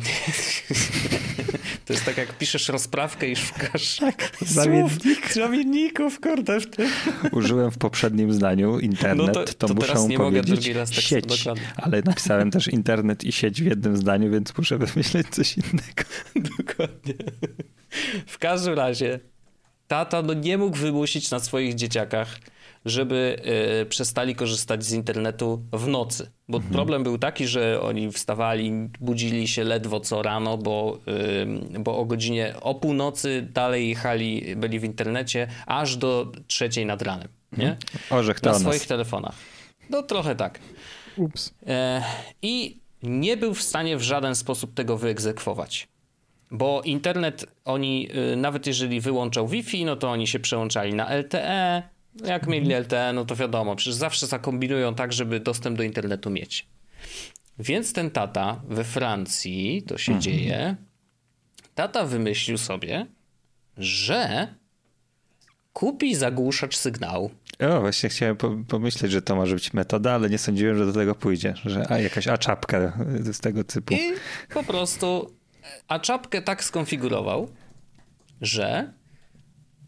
[1.85, 5.33] to jest tak, jak piszesz rozprawkę i szukasz tak, zamiennik.
[5.33, 6.59] zamienników, kurde.
[6.59, 6.89] W tym.
[7.31, 10.99] Użyłem w poprzednim zdaniu internet, no to, to, to muszę nie powiedzieć mogę raz tak
[10.99, 16.03] sieć, ale napisałem też internet i sieć w jednym zdaniu, więc muszę wymyśleć coś innego.
[16.57, 17.13] Dokładnie.
[18.27, 19.19] W każdym razie
[19.87, 22.37] tata no, nie mógł wymusić na swoich dzieciakach
[22.89, 23.41] żeby
[23.81, 26.31] y, przestali korzystać z internetu w nocy.
[26.49, 26.73] Bo mhm.
[26.73, 30.99] problem był taki, że oni wstawali, budzili się ledwo co rano, bo,
[31.75, 37.01] y, bo o godzinie o północy dalej jechali, byli w internecie aż do trzeciej nad
[37.01, 37.27] ranem.
[37.57, 37.69] Nie?
[37.69, 37.77] Mhm.
[38.09, 39.35] Orzech to Na swoich telefonach.
[39.89, 40.59] No trochę tak.
[41.17, 41.53] Ups.
[41.67, 42.03] E,
[42.41, 45.87] I nie był w stanie w żaden sposób tego wyegzekwować.
[46.51, 51.83] Bo internet oni, y, nawet jeżeli wyłączał Wi-Fi, no to oni się przełączali na LTE,
[52.25, 56.67] jak mieli LTE, no to wiadomo, przecież zawsze zakombinują tak, żeby dostęp do internetu mieć.
[57.59, 60.21] Więc ten tata we Francji, to się mhm.
[60.21, 60.75] dzieje,
[61.75, 63.05] tata wymyślił sobie,
[63.77, 64.47] że
[65.73, 67.31] kupi zagłuszacz sygnału.
[67.59, 71.15] O, właśnie chciałem pomyśleć, że to może być metoda, ale nie sądziłem, że do tego
[71.15, 72.97] pójdzie, że a, jakaś a czapka
[73.31, 73.93] z tego typu.
[73.93, 74.13] I
[74.53, 75.37] po prostu
[75.87, 77.49] a czapkę tak skonfigurował,
[78.41, 78.93] że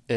[0.09, 0.15] yy,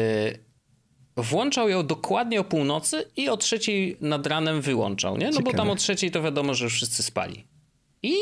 [1.15, 5.25] włączał ją dokładnie o północy i o trzeciej nad ranem wyłączał, nie?
[5.25, 5.51] No Ciekawe.
[5.51, 7.47] bo tam o trzeciej to wiadomo, że wszyscy spali.
[8.03, 8.15] I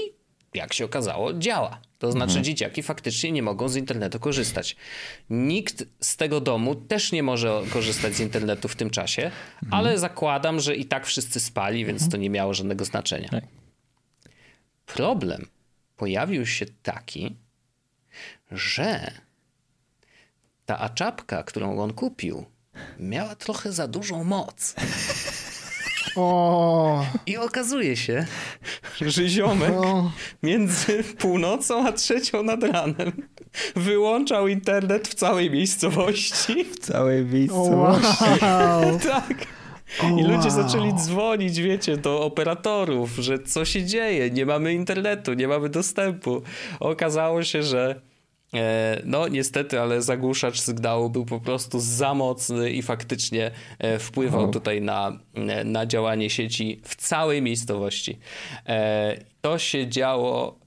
[0.54, 1.82] jak się okazało, działa.
[2.00, 2.44] To znaczy mhm.
[2.44, 4.76] dzieciaki faktycznie nie mogą z internetu korzystać.
[5.30, 9.74] Nikt z tego domu też nie może korzystać z internetu w tym czasie, mhm.
[9.74, 12.12] ale zakładam, że i tak wszyscy spali, więc mhm.
[12.12, 13.30] to nie miało żadnego znaczenia.
[13.30, 13.44] Tak.
[14.86, 15.48] Problem
[15.98, 17.36] pojawił się taki,
[18.52, 19.12] że
[20.66, 22.46] ta aczapka, którą on kupił,
[23.00, 24.76] miała trochę za dużą moc.
[26.16, 27.06] O.
[27.26, 28.26] I okazuje się,
[29.02, 30.12] że ziomek o.
[30.44, 33.12] między północą a trzecią nad ranem
[33.76, 36.66] wyłączał internet w całej miejscowości.
[36.66, 38.24] W całej miejscowości.
[38.42, 39.00] Wow.
[39.12, 39.48] tak.
[40.20, 45.48] I ludzie zaczęli dzwonić, wiecie, do operatorów, że co się dzieje, nie mamy internetu, nie
[45.48, 46.42] mamy dostępu.
[46.80, 48.02] Okazało się, że
[49.06, 54.82] no niestety, ale zagłuszacz sygnału był po prostu za mocny i faktycznie e, wpływał tutaj
[54.82, 58.20] na, e, na działanie sieci w całej miejscowości.
[59.42, 60.60] To się działo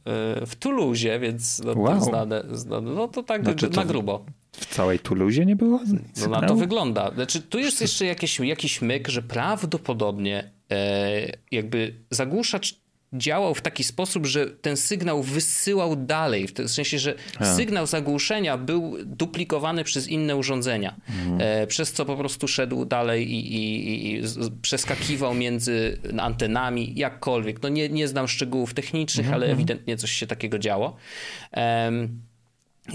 [0.47, 1.99] w Tuluzie, więc no, wow.
[1.99, 4.25] to znane, znane, no to tak znaczy, na grubo.
[4.53, 5.81] W całej Tuluzie nie było?
[6.21, 7.11] No na to wygląda.
[7.15, 12.84] Znaczy, tu jest jeszcze jakiś, jakiś myk, że prawdopodobnie e, jakby zagłuszacz
[13.15, 17.45] działał w taki sposób, że ten sygnał wysyłał dalej, w sensie, że A.
[17.55, 21.39] sygnał zagłuszenia był duplikowany przez inne urządzenia, mhm.
[21.41, 24.23] e, przez co po prostu szedł dalej i, i, i,
[24.63, 27.63] przeskakiwał między antenami, jakkolwiek.
[27.63, 29.35] No nie, nie znam szczegółów technicznych, mhm.
[29.35, 29.59] ale mhm.
[29.59, 30.97] ewidentnie coś się takiego działo.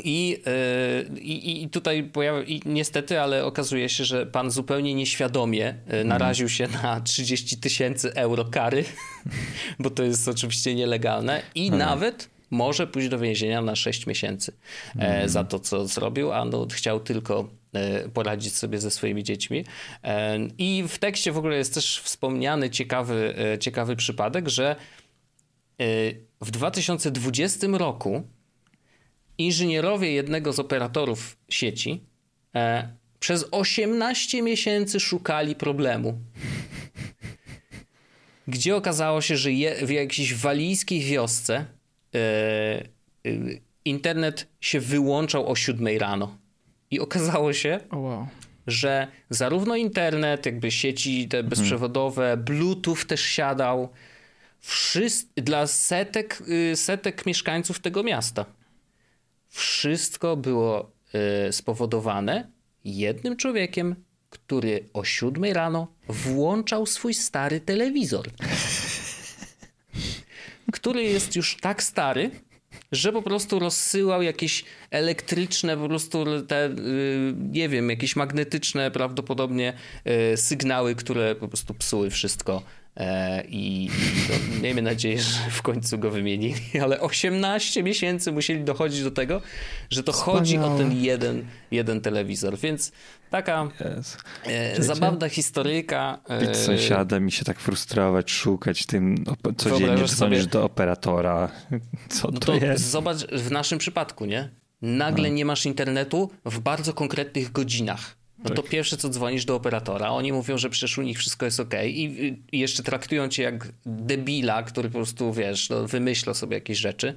[0.04, 0.42] I,
[1.14, 6.50] yy, i, tutaj pojawia, i niestety, ale okazuje się, że pan zupełnie nieświadomie yy, naraził
[6.50, 8.86] się na 30 tysięcy euro kary,
[9.80, 11.80] bo to jest oczywiście nielegalne i mhm.
[11.80, 14.54] nawet może pójść do więzienia na 6 miesięcy
[14.96, 15.30] e, mhm.
[15.30, 19.66] za to, co zrobił, a no, chciał tylko e, poradzić sobie ze swoimi dziećmi.
[20.04, 24.76] E, I w tekście w ogóle jest też wspomniany ciekawy, e, ciekawy przypadek, że
[25.80, 25.86] e,
[26.42, 28.24] w 2020 roku
[29.40, 32.04] inżynierowie jednego z operatorów sieci
[32.56, 36.20] e, przez 18 miesięcy szukali problemu.
[38.48, 41.66] Gdzie okazało się, że je, w jakiejś walijskiej wiosce
[42.16, 43.30] e, e,
[43.86, 46.38] internet się wyłączał o 7 rano.
[46.92, 48.28] I okazało się, oh wow.
[48.68, 51.50] że zarówno internet, jakby sieci te mhm.
[51.50, 53.90] bezprzewodowe, Bluetooth też siadał.
[54.60, 58.46] Wszyscy, dla setek, y, setek mieszkańców tego miasta.
[59.50, 60.92] Wszystko było
[61.48, 62.52] y, spowodowane
[62.84, 63.96] jednym człowiekiem,
[64.30, 68.30] który o siódmej rano włączał swój stary telewizor.
[70.74, 72.32] który jest już tak stary,
[72.92, 79.74] że po prostu rozsyłał jakieś elektryczne, po prostu te, y, nie wiem, jakieś magnetyczne prawdopodobnie
[80.34, 82.79] y, sygnały, które po prostu psuły wszystko E,
[83.48, 83.90] I, i
[84.28, 89.42] to, miejmy nadzieję, że w końcu go wymienili, ale 18 miesięcy musieli dochodzić do tego,
[89.90, 90.40] że to Wspaniałe.
[90.40, 92.92] chodzi o ten jeden, jeden telewizor, więc
[93.30, 93.68] taka
[94.00, 94.18] yes.
[94.46, 96.20] e, zabawna historyjka.
[96.30, 99.24] E, Być sąsiadem i się tak frustrować, szukać tym,
[99.58, 101.52] codziennie dzwonisz do operatora.
[102.10, 102.90] Co no to, to jest?
[102.90, 104.50] Zobacz w naszym przypadku, nie?
[104.82, 105.36] Nagle no.
[105.36, 108.19] nie masz internetu w bardzo konkretnych godzinach.
[108.44, 108.56] No tak.
[108.56, 111.74] to pierwsze co dzwonisz do operatora, oni mówią, że przecież u nich wszystko jest ok
[111.86, 117.16] i, jeszcze traktują cię jak debila, który po prostu, wiesz, no, wymyśla sobie jakieś rzeczy.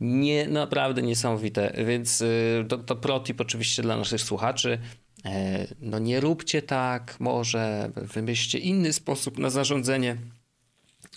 [0.00, 4.78] Nie, naprawdę niesamowite, więc y, to, to protip oczywiście dla naszych słuchaczy.
[5.24, 10.16] E, no nie róbcie tak, może wymyślcie inny sposób na zarządzanie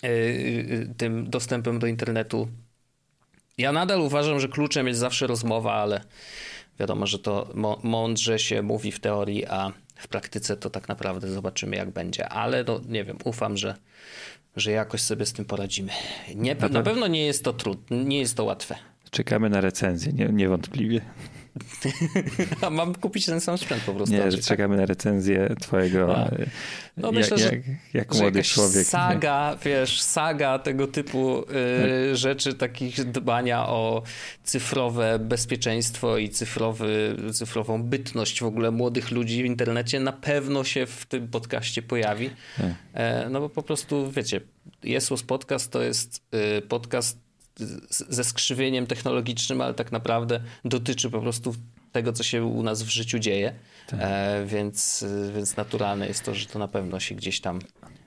[0.02, 2.48] e, y, tym dostępem do internetu.
[3.58, 6.00] Ja nadal uważam, że kluczem jest zawsze rozmowa, ale
[6.78, 7.48] Wiadomo, że to
[7.82, 12.28] mądrze się mówi w teorii, a w praktyce to tak naprawdę zobaczymy, jak będzie.
[12.28, 13.74] Ale no, nie wiem, ufam, że,
[14.56, 15.92] że jakoś sobie z tym poradzimy.
[16.34, 18.74] Nie, na, pewno nie jest to trudne, nie jest to łatwe.
[19.10, 21.00] Czekamy na recenzję, nie, niewątpliwie.
[22.62, 24.14] A mam kupić ten sam sprzęt po prostu.
[24.14, 24.46] Nie, że tak?
[24.46, 26.30] czekamy na recenzję twojego, A.
[26.96, 27.62] no jak, myślę, jak,
[27.94, 28.86] jak że młody człowiek.
[28.86, 29.70] Saga, nie?
[29.70, 31.44] wiesz, saga tego typu
[32.10, 34.02] y, rzeczy, takich dbania o
[34.44, 40.86] cyfrowe bezpieczeństwo i cyfrowy, cyfrową bytność w ogóle młodych ludzi w internecie na pewno się
[40.86, 42.30] w tym podcaście pojawi.
[42.58, 42.70] Tak.
[42.94, 44.40] E, no bo po prostu, wiecie,
[44.84, 46.22] Jesus Podcast to jest
[46.58, 47.31] y, podcast
[47.88, 51.54] ze skrzywieniem technologicznym, ale tak naprawdę dotyczy po prostu
[51.92, 53.54] tego, co się u nas w życiu dzieje.
[53.86, 54.00] Tak.
[54.02, 57.58] E, więc, więc naturalne jest to, że to na pewno się gdzieś tam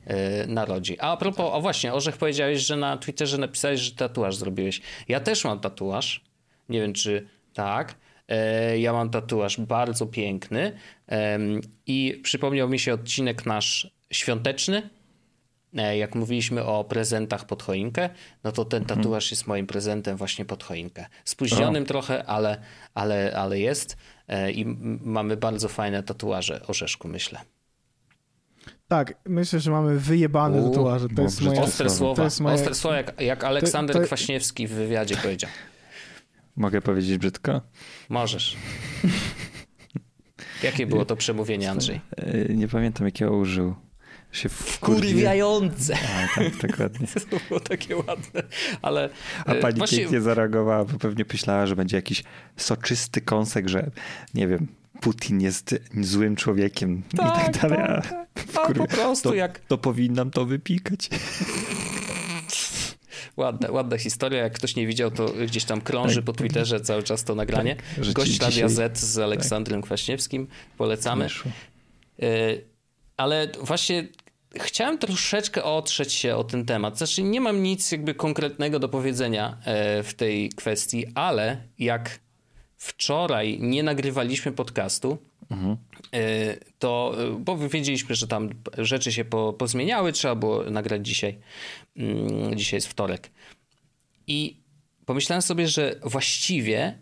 [0.05, 0.99] e, narodzi.
[0.99, 4.81] A, a propos, o właśnie, Orzech powiedziałeś, że na Twitterze napisałeś, że tatuaż zrobiłeś.
[5.07, 6.21] Ja też mam tatuaż.
[6.69, 7.95] Nie wiem, czy tak.
[8.27, 10.71] E, ja mam tatuaż bardzo piękny
[11.87, 14.89] i przypomniał mi się odcinek nasz świąteczny,
[15.75, 18.09] jak mówiliśmy o prezentach pod choinkę,
[18.43, 18.99] no to ten mhm.
[18.99, 21.05] tatuaż jest moim prezentem właśnie pod choinkę.
[21.25, 21.85] Spóźnionym o.
[21.85, 22.61] trochę, ale,
[22.93, 24.65] ale, ale jest e, i
[25.01, 27.39] mamy bardzo fajne tatuaże orzeszku, myślę.
[28.87, 31.07] Tak, myślę, że mamy wyjebane U, tatuaże.
[31.15, 32.55] To jest moje, ostre słowa, to jest moje...
[32.55, 34.05] ostre słowa jak, jak Aleksander to, to...
[34.05, 35.49] Kwaśniewski w wywiadzie powiedział.
[36.55, 37.61] Mogę powiedzieć brzydko?
[38.09, 38.57] Możesz.
[40.63, 42.01] Jakie było to przemówienie, Andrzej?
[42.17, 43.75] E, nie pamiętam, jakiego użył
[44.35, 45.93] się wkurwiające.
[45.95, 47.07] A, tak, dokładnie.
[47.29, 48.43] to było takie ładne,
[48.81, 49.09] ale...
[49.45, 49.97] A e, pani właśnie...
[49.97, 52.23] pięknie zareagowała, bo pewnie myślała, że będzie jakiś
[52.57, 53.91] soczysty kąsek, że
[54.33, 54.67] nie wiem,
[55.01, 57.77] Putin jest złym człowiekiem tak, i tak dalej.
[57.77, 58.09] Tak,
[58.53, 58.69] tak.
[58.69, 59.59] A, po prostu to, jak...
[59.59, 61.09] To powinnam to wypikać.
[63.37, 64.43] Ładna, ładna historia.
[64.43, 67.75] Jak ktoś nie widział, to gdzieś tam krąży tak, po Twitterze cały czas to nagranie.
[67.75, 69.85] Tak, Gość Radia Z z Aleksandrem tak.
[69.85, 70.47] Kwaśniewskim.
[70.77, 71.27] Polecamy.
[72.21, 72.27] E,
[73.17, 74.07] ale właśnie
[74.59, 76.97] chciałem troszeczkę otrzeć się o ten temat.
[76.97, 82.19] Znaczy, nie mam nic jakby konkretnego do powiedzenia e, w tej kwestii, ale jak
[82.77, 85.17] wczoraj nie nagrywaliśmy podcastu,
[85.49, 85.77] mhm.
[86.13, 91.39] E, to, bo wiedzieliśmy, że tam rzeczy się po, pozmieniały, trzeba było nagrać dzisiaj.
[91.97, 93.31] Mm, dzisiaj jest wtorek.
[94.27, 94.63] I
[95.05, 96.99] pomyślałem sobie, że właściwie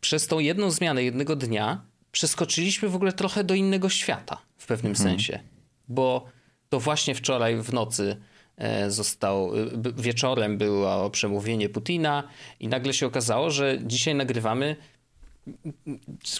[0.00, 4.92] przez tą jedną zmianę jednego dnia przeskoczyliśmy w ogóle trochę do innego świata w pewnym
[4.92, 5.10] mhm.
[5.10, 5.40] sensie,
[5.88, 6.35] bo
[6.76, 8.16] to właśnie wczoraj w nocy
[8.56, 12.22] e, został, e, wieczorem było przemówienie Putina
[12.60, 14.76] i nagle się okazało, że dzisiaj nagrywamy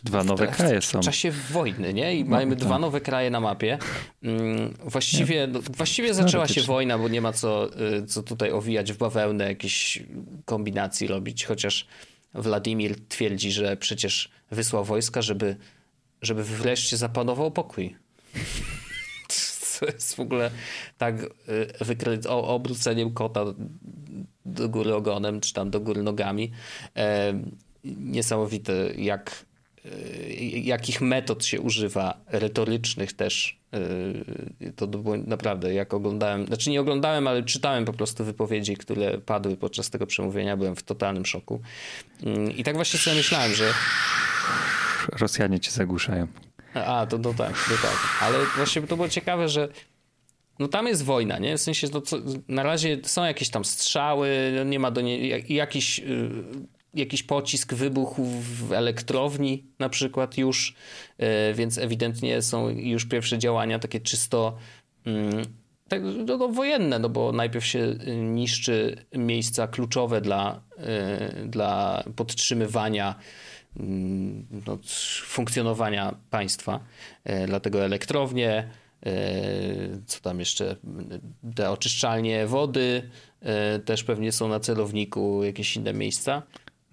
[0.05, 1.01] Dwa nowe w, kraje są.
[1.01, 2.17] W czasie wojny, nie?
[2.17, 2.65] I no, mamy tak.
[2.65, 3.79] dwa nowe kraje na mapie.
[4.23, 8.93] Mm, właściwie, no, właściwie zaczęła się wojna, bo nie ma co, e, co tutaj owijać
[8.93, 10.03] w bawełnę, jakieś
[10.45, 11.87] kombinacji robić, chociaż
[12.35, 15.57] Władimir twierdzi, że przecież wysłał wojska, żeby,
[16.23, 17.97] żeby wreszcie zapanował pokój
[19.79, 20.51] co jest w ogóle
[20.99, 23.45] tak y, wykryć obróceniem kota
[24.47, 26.51] do góry ogonem, czy tam do góry nogami.
[27.85, 29.45] Niesamowite, jak,
[29.87, 29.91] y,
[30.65, 33.61] jakich metod się używa, retorycznych też.
[34.61, 39.19] Y, to było naprawdę, jak oglądałem, znaczy nie oglądałem, ale czytałem po prostu wypowiedzi, które
[39.19, 41.61] padły podczas tego przemówienia, byłem w totalnym szoku.
[42.57, 43.73] I tak właśnie sobie myślałem, że
[45.13, 46.27] Rosjanie cię zagłuszają.
[46.85, 48.19] A, to, to tak, to tak.
[48.21, 49.69] Ale właśnie to było ciekawe, że
[50.59, 51.59] no tam jest wojna, nie?
[51.59, 52.17] W sensie, no, co,
[52.49, 56.31] na razie są jakieś tam strzały, no nie ma do niej, jakiś, y,
[56.95, 60.75] jakiś pocisk wybuchł w elektrowni na przykład już,
[61.51, 64.57] y, więc ewidentnie są już pierwsze działania takie czysto
[65.07, 65.45] mm,
[65.89, 70.61] tak, no, no, wojenne, no bo najpierw się niszczy miejsca kluczowe dla,
[71.43, 73.15] y, dla podtrzymywania
[74.67, 74.79] no,
[75.27, 76.81] funkcjonowania państwa.
[77.47, 78.69] Dlatego elektrownie,
[80.07, 80.77] co tam jeszcze,
[81.55, 83.11] te oczyszczalnie wody
[83.85, 86.43] też pewnie są na celowniku, jakieś inne miejsca.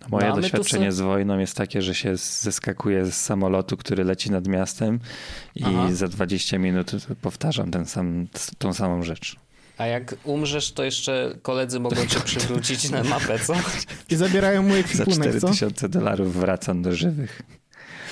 [0.09, 4.47] Moje Mamy doświadczenie z wojną jest takie, że się zeskakuje z samolotu, który leci nad
[4.47, 4.99] miastem
[5.55, 5.93] i Aha.
[5.93, 8.27] za 20 minut powtarzam ten sam,
[8.57, 9.35] tą samą rzecz.
[9.83, 13.53] A jak umrzesz, to jeszcze koledzy mogą cię przywrócić na mapę, co?
[14.09, 17.41] I zabierają mój ekwipunek, Za 4000 dolarów wracam do żywych.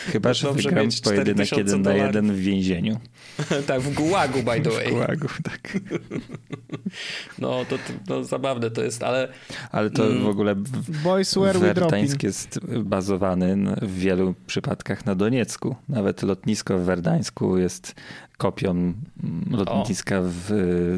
[0.05, 2.99] Chyba, że wygram pojedynek jeden na jeden w więzieniu.
[3.67, 4.87] tak, w gułagu, by the way.
[4.87, 5.77] W gułagu, tak.
[7.39, 9.27] no, to, to no, zabawne to jest, ale...
[9.71, 10.55] Ale to mm, w ogóle
[11.03, 15.75] Boys Werdańsk jest bazowany w wielu przypadkach na Doniecku.
[15.89, 17.95] Nawet lotnisko w Werdańsku jest
[18.41, 18.95] kopią mm,
[19.49, 20.23] lotniska o.
[20.23, 20.49] w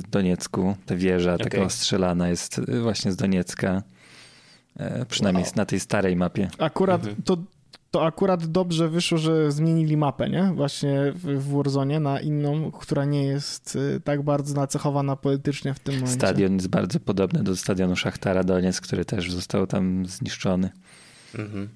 [0.09, 0.75] Doniecku.
[0.85, 1.49] Ta wieża okay.
[1.49, 3.83] taka ostrzelana jest właśnie z Doniecka.
[4.77, 5.53] E, przynajmniej wow.
[5.55, 6.49] na tej starej mapie.
[6.57, 7.23] Akurat mhm.
[7.23, 7.37] to
[7.91, 10.51] to akurat dobrze wyszło, że zmienili mapę, nie?
[10.55, 15.95] Właśnie w Warzone na inną, która nie jest y, tak bardzo nacechowana politycznie w tym
[15.95, 16.15] momencie.
[16.15, 20.69] Stadion jest bardzo podobny do stadionu Szachtara Doniec, który też został tam zniszczony.
[21.35, 21.69] Mhm.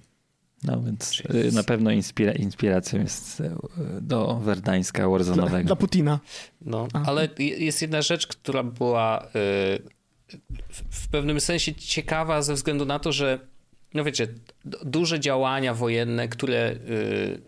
[0.63, 3.51] No więc y, na pewno inspira inspiracją jest y,
[4.01, 5.49] do Werdańska Warzone'owego.
[5.49, 6.19] Dla, dla Putina.
[6.61, 9.27] No, ale jest jedna rzecz, która była
[10.89, 13.39] w pewnym sensie ciekawa ze względu na to, że
[13.93, 14.27] no wiecie,
[14.65, 17.41] duże działania wojenne, które y,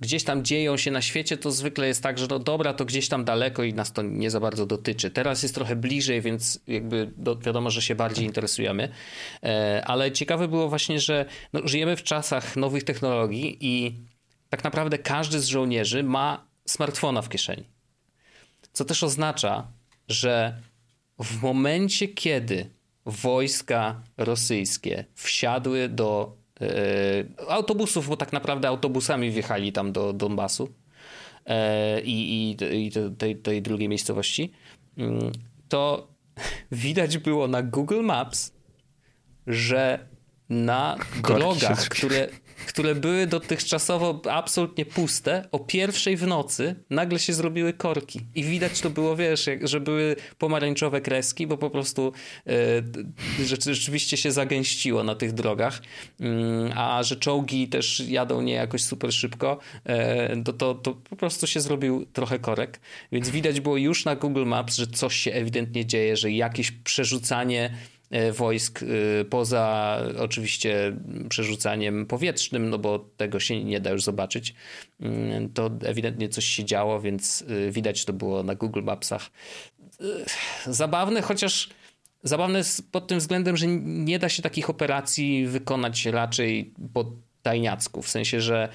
[0.00, 3.08] gdzieś tam dzieją się na świecie, to zwykle jest tak, że no dobra, to gdzieś
[3.08, 5.10] tam daleko i nas to nie za bardzo dotyczy.
[5.10, 8.88] Teraz jest trochę bliżej, więc jakby do, wiadomo, że się bardziej interesujemy.
[9.42, 13.94] E, ale ciekawe było właśnie, że no, żyjemy w czasach nowych technologii i
[14.48, 17.64] tak naprawdę każdy z żołnierzy ma smartfona w kieszeni.
[18.72, 19.66] Co też oznacza,
[20.08, 20.60] że
[21.18, 22.70] w momencie, kiedy
[23.06, 26.66] wojska rosyjskie wsiadły do e,
[27.48, 30.68] autobusów, bo tak naprawdę autobusami wjechali tam do Donbasu
[31.46, 34.52] e, i, i, i tej, tej drugiej miejscowości,
[34.98, 35.32] mm,
[35.68, 36.08] to
[36.72, 38.52] widać było na Google Maps,
[39.46, 40.08] że
[40.48, 42.28] na drogach, które,
[42.66, 48.20] które były dotychczasowo absolutnie puste, o pierwszej w nocy nagle się zrobiły korki.
[48.34, 52.12] I widać to było, wiesz, że były pomarańczowe kreski, bo po prostu
[52.46, 52.52] e,
[53.44, 55.82] rzeczywiście się zagęściło na tych drogach.
[56.20, 61.16] Mm, a że czołgi też jadą nie jakoś super szybko, e, to, to, to po
[61.16, 62.80] prostu się zrobił trochę korek.
[63.12, 67.70] Więc widać było już na Google Maps, że coś się ewidentnie dzieje, że jakieś przerzucanie
[68.32, 70.96] wojsk e, poza oczywiście
[71.28, 74.54] przerzucaniem powietrznym, no bo tego się nie da już zobaczyć,
[75.00, 79.30] mm, to ewidentnie coś się działo, więc e, widać to było na Google Mapsach.
[80.66, 81.70] Zabawne, chociaż
[82.22, 88.08] zabawne pod tym względem, że nie da się takich operacji wykonać raczej po tajniacku, w
[88.08, 88.68] sensie, że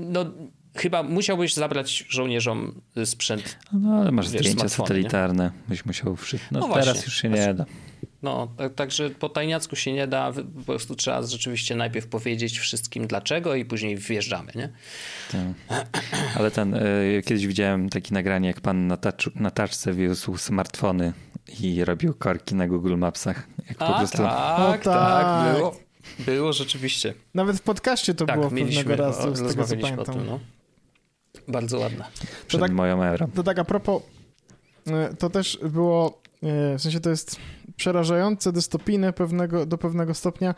[0.00, 0.24] no,
[0.78, 3.58] chyba musiałbyś zabrać żołnierzom sprzęt.
[3.72, 5.68] No ale masz wiesz, zdjęcia satelitarne, nie?
[5.68, 6.46] byś musiał wszyscy.
[6.50, 7.64] No, no, teraz właśnie, już się nie da.
[8.22, 13.06] No, tak, także po tajniacku się nie da, po prostu trzeba rzeczywiście najpierw powiedzieć wszystkim
[13.06, 14.72] dlaczego i później wjeżdżamy, nie?
[15.32, 15.86] Tak.
[16.38, 21.12] Ale ten, y, kiedyś widziałem takie nagranie, jak pan na, tacz, na taczce wiózł smartfony
[21.60, 23.48] i robił korki na Google Mapsach.
[23.68, 24.18] Jak A, po prostu...
[24.18, 25.76] tak, tak, tak, było.
[26.18, 27.14] Było rzeczywiście.
[27.34, 30.14] Nawet w podcaście to tak, było pewnego razu, z tego co pamiętam.
[30.14, 30.40] Tym, no.
[31.48, 32.04] Bardzo ładne.
[32.46, 33.26] Przed tak, moją erą.
[33.34, 34.02] To tak a propos,
[34.86, 37.36] e, to też było, e, w sensie to jest
[37.76, 40.54] przerażające, dystopijne pewnego, do pewnego stopnia,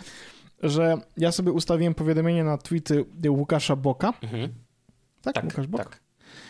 [0.62, 4.12] że ja sobie ustawiłem powiadomienie na tweety Łukasza Boka.
[4.22, 4.54] Mhm.
[5.22, 5.82] Tak, tak, Łukasz Bok?
[5.82, 6.00] Tak.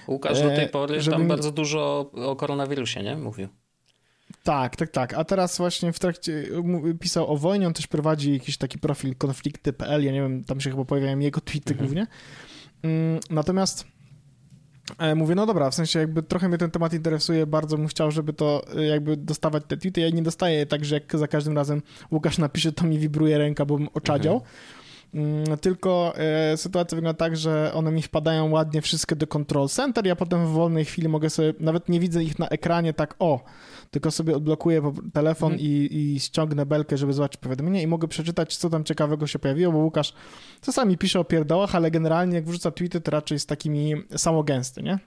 [0.08, 1.16] Łukasz do tej e, pory żeby...
[1.16, 3.16] tam bardzo dużo o koronawirusie, nie?
[3.16, 3.48] Mówił.
[4.42, 5.14] Tak, tak, tak.
[5.14, 6.44] A teraz właśnie w trakcie
[7.00, 10.70] pisał o wojnie, on też prowadzi jakiś taki profil konflikty.pl, ja nie wiem, tam się
[10.70, 11.78] chyba pojawiają jego tweety mhm.
[11.78, 12.06] głównie.
[12.82, 13.84] Mm, natomiast
[15.14, 18.32] mówię, no dobra, w sensie jakby trochę mnie ten temat interesuje, bardzo bym chciał, żeby
[18.32, 20.00] to e, jakby dostawać te tweety.
[20.00, 21.82] Ja nie dostaję tak, że jak za każdym razem
[22.12, 24.34] Łukasz napisze, to mi wibruje ręka, bo bym oczadział.
[24.34, 24.52] Mhm.
[25.14, 30.06] Mm, tylko e, sytuacja wygląda tak, że one mi wpadają ładnie wszystkie do Control Center,
[30.06, 33.44] ja potem w wolnej chwili mogę sobie, nawet nie widzę ich na ekranie tak o,
[33.90, 35.70] tylko sobie odblokuję telefon mhm.
[35.70, 39.72] i, i ściągnę belkę, żeby zobaczyć powiadomienie i mogę przeczytać, co tam ciekawego się pojawiło,
[39.72, 40.14] bo Łukasz
[40.60, 44.98] czasami pisze o pierdołach, ale generalnie jak wrzuca tweety, to raczej jest takimi samogęsty, nie?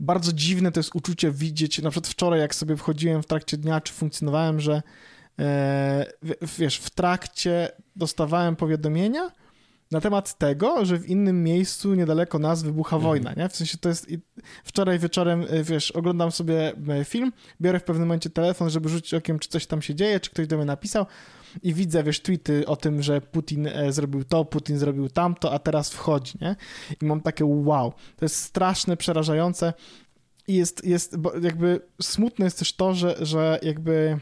[0.00, 3.80] Bardzo dziwne to jest uczucie widzieć, na przykład wczoraj jak sobie wchodziłem w trakcie dnia,
[3.80, 4.82] czy funkcjonowałem, że
[5.38, 6.06] e,
[6.58, 7.68] wiesz, w trakcie
[8.00, 9.30] dostawałem powiadomienia,
[9.90, 13.10] na temat tego, że w innym miejscu niedaleko nas wybucha mhm.
[13.10, 13.48] wojna, nie?
[13.48, 14.06] W sensie to jest...
[14.64, 19.14] Wczoraj wieczorem, y, wiesz, oglądam sobie y, film, biorę w pewnym momencie telefon, żeby rzucić
[19.14, 21.06] okiem, czy coś tam się dzieje, czy ktoś do mnie napisał.
[21.62, 25.58] i widzę, wiesz, tweety o tym, że Putin e, zrobił to, Putin zrobił tamto, a
[25.58, 26.56] teraz wchodzi, nie?
[27.02, 29.72] I mam takie wow, to jest straszne, przerażające
[30.48, 34.18] i jest, jest bo jakby smutne jest też to, że, że jakby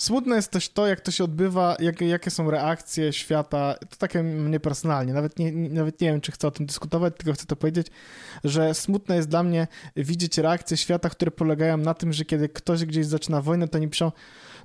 [0.00, 4.22] Smutne jest też to, jak to się odbywa, jak, jakie są reakcje świata, to takie
[4.22, 7.56] mnie personalnie, nawet nie, nawet nie wiem, czy chcę o tym dyskutować, tylko chcę to
[7.56, 7.86] powiedzieć,
[8.44, 9.66] że smutne jest dla mnie
[9.96, 13.88] widzieć reakcje świata, które polegają na tym, że kiedy ktoś gdzieś zaczyna wojnę, to oni
[13.88, 14.12] piszą,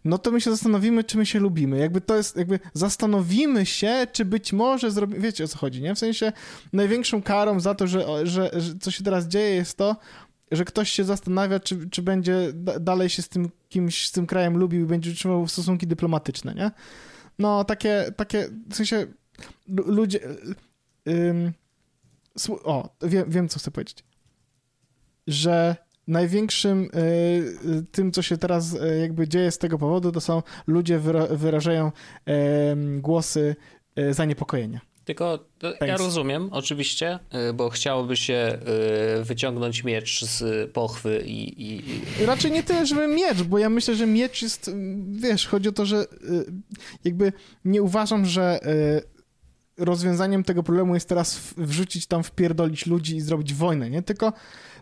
[0.05, 1.77] no to my się zastanowimy, czy my się lubimy.
[1.77, 5.95] Jakby to jest, jakby zastanowimy się, czy być może zrobimy, wiecie o co chodzi, nie?
[5.95, 6.31] W sensie
[6.73, 9.95] największą karą za to, że, że, że co się teraz dzieje jest to,
[10.51, 14.57] że ktoś się zastanawia, czy, czy będzie dalej się z tym kimś, z tym krajem
[14.57, 16.71] lubił i będzie utrzymywał stosunki dyplomatyczne, nie?
[17.39, 19.07] No, takie, takie, w sensie
[19.67, 20.19] ludzie...
[21.07, 21.53] Ym,
[22.63, 24.03] o, wiem, wiem, co chcę powiedzieć.
[25.27, 25.75] Że
[26.07, 30.43] największym y, y, tym, co się teraz y, jakby dzieje z tego powodu, to są
[30.67, 31.91] ludzie wyrażają
[32.99, 33.55] głosy
[34.11, 34.88] zaniepokojenia.
[35.09, 35.41] Tylko
[35.85, 38.59] ja rozumiem, oczywiście, y, bo chciałoby się
[39.19, 43.95] y, wyciągnąć miecz z pochwy i, i, Raczej nie tyle, żeby miecz, bo ja myślę,
[43.95, 44.71] że miecz jest,
[45.07, 46.05] wiesz, chodzi o to, że y,
[47.03, 47.33] jakby
[47.65, 48.59] nie uważam, że
[49.77, 54.01] rozwiązaniem tego problemu jest teraz wrzucić tam, wpierdolić ludzi i zrobić wojnę, nie?
[54.01, 54.33] Tylko,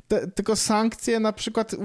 [0.08, 1.76] te, tylko sankcje na przykład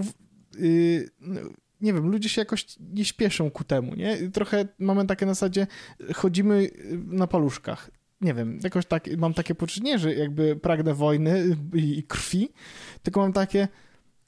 [1.80, 4.30] nie wiem, ludzie się jakoś nie śpieszą ku temu, nie?
[4.30, 5.66] Trochę mamy takie na zasadzie,
[6.14, 6.70] chodzimy
[7.06, 7.90] na paluszkach
[8.22, 12.48] nie wiem, jakoś tak, mam takie poczucie, nie, że jakby pragnę wojny i, i krwi,
[13.02, 13.68] tylko mam takie,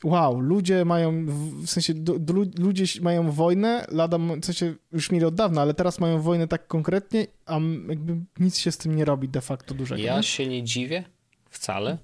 [0.05, 5.25] wow, ludzie mają, w sensie do, do, ludzie mają wojnę, lada, w sensie już mieli
[5.25, 9.05] od dawna, ale teraz mają wojnę tak konkretnie, a jakby nic się z tym nie
[9.05, 10.03] robi de facto dużego.
[10.03, 10.23] Ja nie?
[10.23, 11.05] się nie dziwię
[11.51, 11.99] wcale,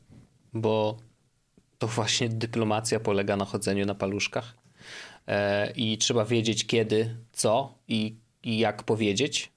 [0.52, 0.96] bo
[1.78, 4.56] to właśnie dyplomacja polega na chodzeniu na paluszkach
[5.26, 9.52] e, i trzeba wiedzieć kiedy, co i, i jak powiedzieć,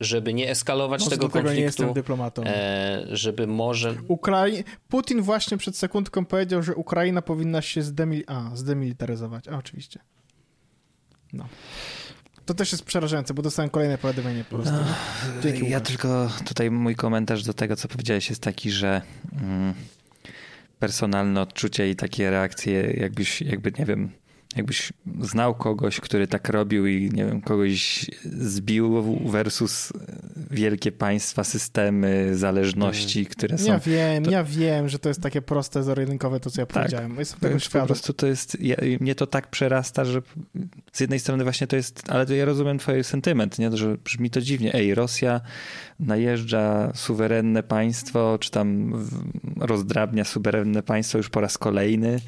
[0.00, 1.56] żeby nie eskalować Może tego konfliktu.
[1.56, 2.42] nie jestem dyplomatą.
[2.44, 3.94] E, żeby może...
[4.08, 4.64] Ukrai...
[4.88, 8.24] Putin właśnie przed sekundką powiedział, że Ukraina powinna się zdemil...
[8.26, 9.48] A, zdemilitaryzować.
[9.48, 10.00] A, oczywiście.
[11.32, 11.48] No.
[12.46, 14.74] To też jest przerażające, bo dostałem kolejne powiadomienie po prostu.
[15.42, 19.74] Dzięki, ja tylko tutaj mój komentarz do tego, co powiedziałeś jest taki, że mm,
[20.78, 24.10] personalne odczucie i takie reakcje jakbyś, jakby, nie wiem,
[24.56, 29.92] jakbyś znał kogoś, który tak robił i nie wiem, kogoś zbił versus
[30.50, 33.30] wielkie państwa, systemy, zależności, mm.
[33.30, 33.72] które są...
[33.72, 34.30] Ja wiem, to...
[34.30, 36.02] ja wiem, że to jest takie proste, zero
[36.40, 36.82] to co ja tak.
[36.82, 37.16] powiedziałem.
[37.18, 37.88] Jestem tego świadom.
[37.88, 40.22] Po prostu to jest, ja, mnie to tak przerasta, że
[40.92, 43.76] z jednej strony właśnie to jest, ale to ja rozumiem twój sentyment, nie?
[43.76, 44.74] że brzmi to dziwnie.
[44.74, 45.40] Ej, Rosja
[46.00, 48.92] najeżdża suwerenne państwo, czy tam
[49.60, 52.20] rozdrabnia suwerenne państwo już po raz kolejny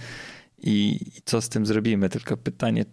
[0.63, 2.09] i, i co z tym zrobimy.
[2.09, 2.85] Tylko pytanie,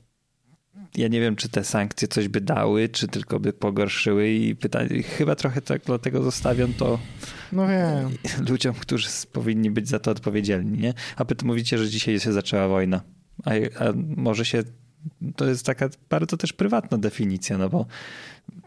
[0.96, 5.04] ja nie wiem, czy te sankcje coś by dały, czy tylko by pogorszyły i pytanie,
[5.04, 7.00] chyba trochę tak dlatego zostawiam to
[7.52, 8.18] no wiem.
[8.50, 10.94] ludziom, którzy powinni być za to odpowiedzialni, nie?
[11.16, 13.02] A wy mówicie, że dzisiaj się zaczęła wojna.
[13.46, 14.64] A, a może się
[15.36, 17.86] to jest taka bardzo też prywatna definicja, no bo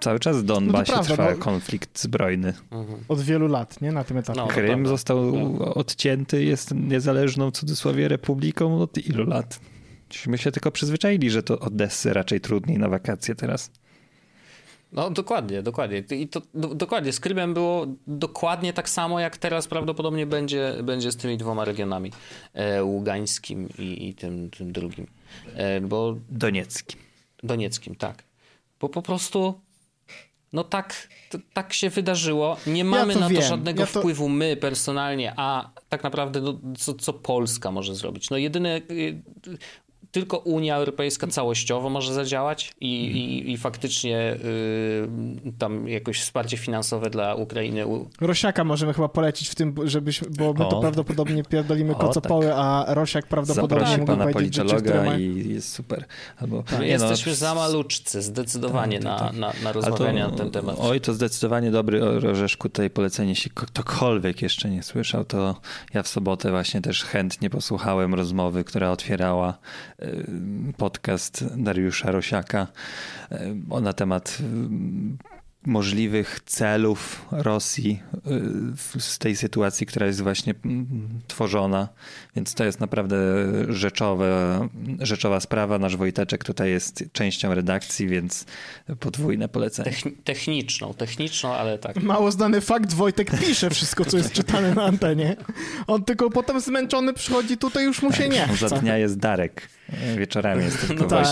[0.01, 2.55] cały czas w Donbasie no trwa no, konflikt zbrojny.
[2.71, 2.99] Mhm.
[3.09, 3.93] Od wielu lat, nie?
[3.93, 4.41] Na tym etapie.
[4.41, 5.75] No, Krym został no.
[5.75, 9.61] odcięty, jest niezależną w cudzysłowie republiką od ilu lat?
[10.27, 13.71] My się tylko przyzwyczaili, że to Odessy raczej trudniej na wakacje teraz.
[14.93, 16.03] No dokładnie, dokładnie.
[16.11, 21.13] I to do, dokładnie z Krymem było dokładnie tak samo, jak teraz prawdopodobnie będzie, będzie
[21.13, 22.13] z tymi dwoma regionami.
[22.55, 25.07] E, Ługańskim i, i tym, tym drugim.
[25.55, 26.17] E, bo...
[26.31, 27.01] Donieckim.
[27.43, 28.23] Donieckim, tak.
[28.81, 29.61] Bo po prostu
[30.53, 32.57] no tak, to, tak się wydarzyło.
[32.67, 33.43] Nie mamy ja to na wiem.
[33.43, 34.01] to żadnego ja to...
[34.01, 38.31] wpływu my personalnie, a tak naprawdę no, co, co Polska może zrobić?
[38.31, 39.23] No jedyne y,
[40.13, 43.17] tylko Unia Europejska całościowo może zadziałać i, mm.
[43.17, 47.85] i, i, faktycznie y, tam jakoś wsparcie finansowe dla Ukrainy.
[48.21, 50.71] Rosiaka możemy chyba polecić w tym, żebyś, bo my o.
[50.71, 52.55] to prawdopodobnie pierdolimy kocopoły, tak.
[52.59, 55.17] a Rosiak prawdopodobnie mógł powiedzieć rzeczy, które ma...
[55.17, 56.05] i jest super.
[56.37, 56.83] Albo, tak.
[56.83, 60.77] Jesteśmy no, za maluczcy, zdecydowanie tak, tak, na, na, na rozmawianie to, na ten temat.
[60.81, 63.29] Oj, to zdecydowanie dobry Orzeszku tutaj polecenie.
[63.29, 65.57] Jeśli ktokolwiek jeszcze nie słyszał, to
[65.95, 69.59] ja w sobotę właśnie też chętnie posłuchałem rozmowy, która otwierała
[70.77, 72.69] podcast Dariusza Rosiaka
[73.31, 74.39] e, na temat
[75.67, 78.03] możliwych celów Rosji
[78.97, 81.89] y, z tej sytuacji, która jest właśnie mm, tworzona.
[82.37, 83.17] Więc to jest naprawdę
[83.69, 84.69] rzeczowe,
[85.01, 85.79] rzeczowa sprawa.
[85.79, 88.47] Nasz Wojteczek tutaj jest częścią redakcji, więc
[89.01, 89.93] podwójne polecenie.
[90.25, 92.03] techniczną, techniczną, ale tak.
[92.03, 95.37] Mało znany fakt, Wojtek pisze wszystko, co jest czytane na antenie.
[95.87, 98.69] On tylko potem zmęczony przychodzi tutaj, już mu się tak, nie chce.
[98.69, 99.69] Za dnia jest Darek.
[100.17, 101.27] Wieczorami jest tylko No tak.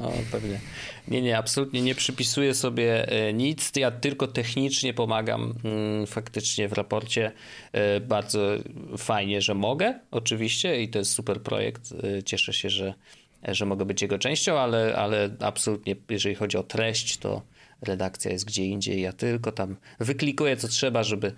[0.00, 0.60] No pewnie.
[1.08, 3.72] Nie, nie, absolutnie nie przypisuję sobie e, nic.
[3.76, 7.32] Ja tylko technicznie pomagam mm, faktycznie w raporcie.
[7.72, 8.40] E, Bardzo
[8.98, 11.92] fajnie, że mogę, oczywiście, i to jest super projekt.
[12.18, 12.94] E, Cieszę się, że,
[13.48, 17.42] że mogę być jego częścią, ale, ale absolutnie, jeżeli chodzi o treść, to
[17.82, 19.00] redakcja jest gdzie indziej.
[19.00, 21.32] Ja tylko tam wyklikuję, co trzeba, żeby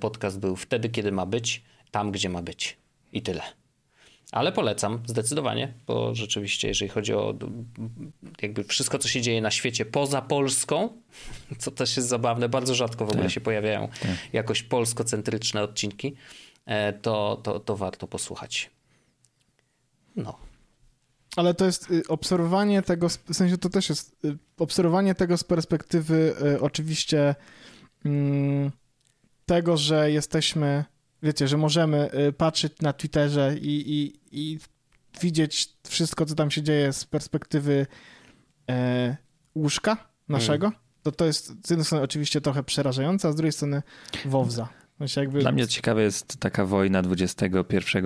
[0.00, 2.76] podcast był wtedy, kiedy ma być, tam, gdzie ma być.
[3.12, 3.42] I tyle.
[4.32, 7.34] Ale polecam zdecydowanie, bo rzeczywiście, jeżeli chodzi o
[8.42, 10.88] jakby wszystko, co się dzieje na świecie poza Polską,
[11.58, 13.32] co też jest zabawne, bardzo rzadko w ogóle Tak.
[13.32, 13.88] się pojawiają
[14.32, 16.16] jakoś polskocentryczne odcinki,
[16.66, 18.70] e, to, to, to warto posłuchać.
[20.16, 20.38] No.
[21.36, 25.44] Ale to jest y, obserwowanie tego, w sensie to też jest y, obserwowanie tego z
[25.44, 27.34] perspektywy y, oczywiście
[28.04, 28.70] mm,
[29.46, 30.84] tego, że jesteśmy,
[31.22, 34.58] wiecie, że możemy y, patrzeć na Twitterze i, i, i
[35.20, 37.86] widzieć wszystko, co tam się dzieje z perspektywy
[38.70, 39.16] e,
[39.54, 39.96] łóżka
[40.28, 40.72] naszego.
[41.02, 43.82] To to jest z jednej strony oczywiście trochę przerażające, a z drugiej strony
[44.24, 44.68] wowza.
[44.98, 45.38] Sensie jakby...
[45.38, 47.56] Dla mnie ciekawe jest taka wojna XXI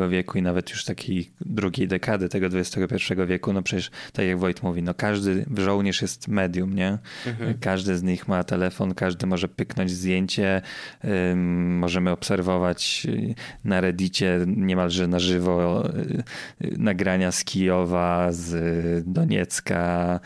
[0.09, 3.53] wieku i nawet już takiej drugiej dekady tego XXI wieku.
[3.53, 6.99] No przecież, tak jak Wojt mówi, no każdy żołnierz jest medium, nie?
[7.61, 10.63] Każdy z nich ma telefon, każdy może pyknąć zdjęcie.
[11.67, 13.35] Możemy obserwować y,
[13.65, 16.23] na Reddicie niemalże na żywo y,
[16.65, 20.21] y, nagrania z Kijowa, z Doniecka.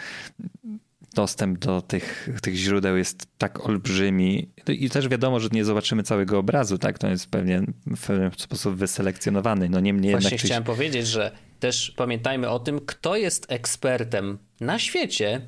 [1.14, 6.38] Dostęp do tych, tych źródeł jest tak olbrzymi i też wiadomo, że nie zobaczymy całego
[6.38, 6.98] obrazu, tak?
[6.98, 9.68] To jest pewnie w pewien sposób wyselekcjonowany.
[9.68, 10.46] No niemniej Właśnie jednak...
[10.46, 15.40] chciałem powiedzieć, że też pamiętajmy o tym, kto jest ekspertem na świecie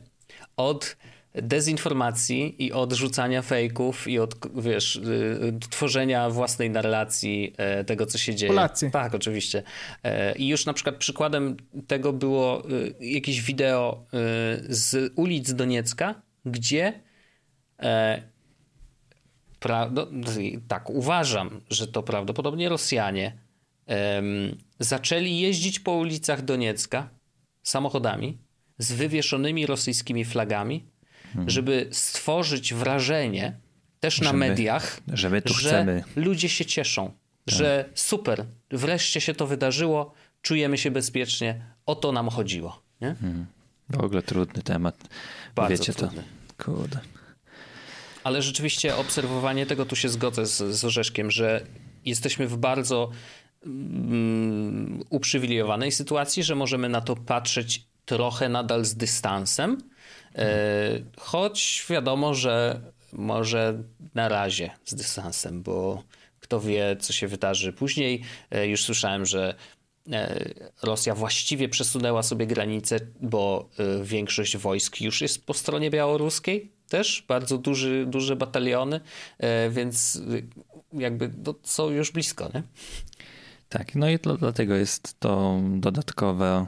[0.56, 0.96] od
[1.34, 8.18] dezinformacji i od rzucania fejków i od, wiesz, y, tworzenia własnej narracji e, tego, co
[8.18, 8.50] się dzieje.
[8.52, 8.90] Polacy.
[8.90, 9.62] Tak, oczywiście.
[10.04, 11.56] E, I już na przykład przykładem
[11.86, 17.00] tego było y, jakieś wideo y, z ulic Doniecka, gdzie
[17.82, 18.22] e,
[19.60, 20.06] pra, no,
[20.68, 23.38] tak, uważam, że to prawdopodobnie Rosjanie
[24.78, 27.08] zaczęli jeździć po ulicach Doniecka
[27.62, 28.38] samochodami
[28.78, 30.91] z wywieszonymi rosyjskimi flagami,
[31.46, 33.56] żeby stworzyć wrażenie
[34.00, 36.04] też na Że my- mediach, że chcemy.
[36.16, 37.12] ludzie się cieszą,
[37.46, 42.82] że super, wreszcie się to wydarzyło, czujemy się bezpiecznie, o to nam chodziło.
[43.00, 43.16] Nie?
[43.88, 44.96] W ogóle trudny temat.
[45.54, 46.22] Bardzo Wiecie trudny.
[46.56, 46.64] to.
[46.64, 47.00] Kurde.
[48.24, 51.66] Ale rzeczywiście obserwowanie tego, tu się zgodzę z, z Orzeszkiem, że
[52.04, 53.10] jesteśmy w bardzo
[53.66, 59.78] mm, uprzywilejowanej sytuacji, że możemy na to patrzeć trochę nadal z dystansem,
[60.34, 60.48] e,
[61.18, 62.80] choć wiadomo, że
[63.12, 63.82] może
[64.14, 66.02] na razie z dystansem, bo
[66.40, 68.22] kto wie, co się wydarzy później.
[68.50, 69.54] E, Już słyszałem, że
[70.12, 70.44] e,
[70.82, 73.68] Rosja właściwie przesunęła sobie granicę, bo
[74.02, 79.00] większość wojsk już jest po stronie białoruskiej też, bardzo duży, duże bataliony,
[79.70, 80.22] więc
[80.92, 82.62] jakby no, są już blisko, nie?
[83.68, 86.66] Tak, no i dla- dlatego jest to dodatkowe,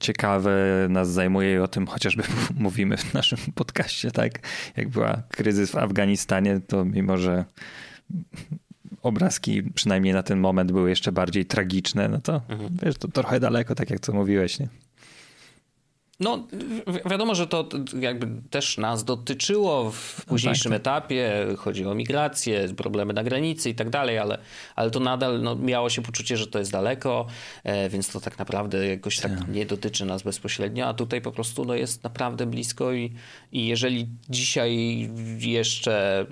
[0.00, 2.22] ciekawe, nas zajmuje i o tym chociażby
[2.54, 4.38] mówimy w naszym podcaście, tak?
[4.76, 7.44] Jak była kryzys w Afganistanie, to mimo, że
[9.02, 12.40] obrazki przynajmniej na ten moment były jeszcze bardziej tragiczne, no to
[12.82, 14.68] wiesz, to trochę daleko, tak jak co mówiłeś, nie?
[16.20, 16.46] No,
[16.86, 17.68] wi- wiadomo, że to
[18.00, 20.80] jakby też nas dotyczyło w późniejszym tak.
[20.80, 21.46] etapie.
[21.58, 24.38] Chodzi o migrację, problemy na granicy i tak dalej, ale,
[24.76, 27.26] ale to nadal no, miało się poczucie, że to jest daleko,
[27.64, 31.64] e, więc to tak naprawdę jakoś tak nie dotyczy nas bezpośrednio, a tutaj po prostu
[31.64, 33.12] no, jest naprawdę blisko i,
[33.52, 36.26] i jeżeli dzisiaj jeszcze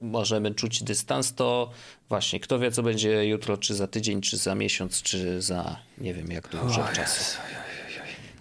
[0.00, 1.70] możemy czuć dystans, to
[2.08, 6.14] właśnie kto wie, co będzie jutro, czy za tydzień, czy za miesiąc, czy za nie
[6.14, 7.38] wiem jak dłużej czasu.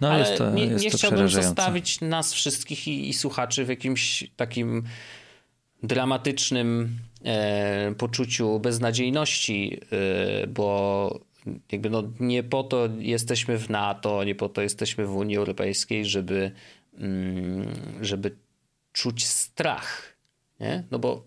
[0.02, 3.66] No Ale jest to, nie, jest nie to chciałbym zostawić nas wszystkich i, i słuchaczy
[3.66, 4.84] w jakimś takim
[5.84, 9.80] dramatycznym e, poczuciu beznadziejności,
[10.44, 11.20] e, bo
[11.72, 16.06] jakby no nie po to jesteśmy w NATO, nie po to jesteśmy w Unii Europejskiej,
[16.06, 16.52] żeby,
[16.98, 17.68] mm,
[18.02, 18.36] żeby
[18.92, 20.16] czuć strach.
[20.60, 20.84] Nie?
[20.92, 21.24] No bo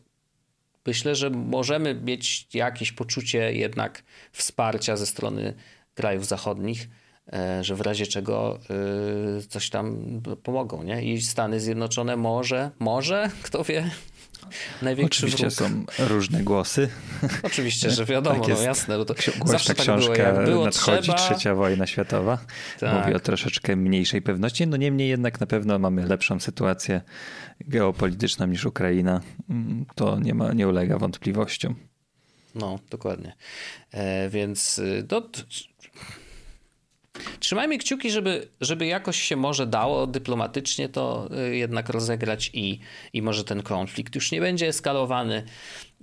[0.87, 4.03] myślę, że możemy mieć jakieś poczucie jednak
[4.33, 5.55] wsparcia ze strony
[5.95, 6.89] krajów zachodnich,
[7.61, 8.59] że w razie czego
[9.39, 9.97] e, coś tam
[10.43, 11.03] pomogą, nie?
[11.15, 13.91] I Stany Zjednoczone może, może, kto wie,
[14.83, 15.95] największy Oczywiście wróg.
[15.97, 16.89] są różne głosy.
[17.43, 18.61] Oczywiście, że wiadomo, Tak jest.
[18.61, 19.15] no jasne, no to
[19.45, 22.39] zawsze tak było, książka jak było nadchodzi trzeba, trzecia wojna światowa.
[22.81, 23.01] Tak.
[23.01, 24.67] Mówi o troszeczkę mniejszej pewności.
[24.67, 27.01] No niemniej jednak na pewno mamy lepszą sytuację
[27.61, 29.21] geopolityczną niż Ukraina.
[29.51, 31.75] Mm, To nie, ma, nie ulega wątpliwościom.
[32.55, 33.37] No, dokładnie.
[33.93, 35.23] E, więc y, no,
[37.41, 42.81] trzymajmy kciuki, żeby, żeby jakoś się może dało dyplomatycznie to y, jednak rozegrać i,
[43.13, 45.43] i może ten konflikt już nie będzie eskalowany.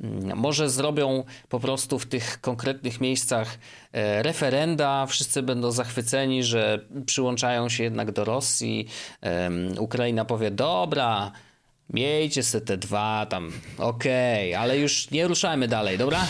[0.01, 3.57] Mm, może zrobią po prostu w tych konkretnych miejscach
[3.91, 8.87] e, referenda, wszyscy będą zachwyceni, że przyłączają się jednak do Rosji.
[9.79, 11.31] Ukraina powie: Dobra,
[11.89, 16.27] miejcie se te dwa tam, okej, okay, ale już nie ruszajmy dalej, dobra?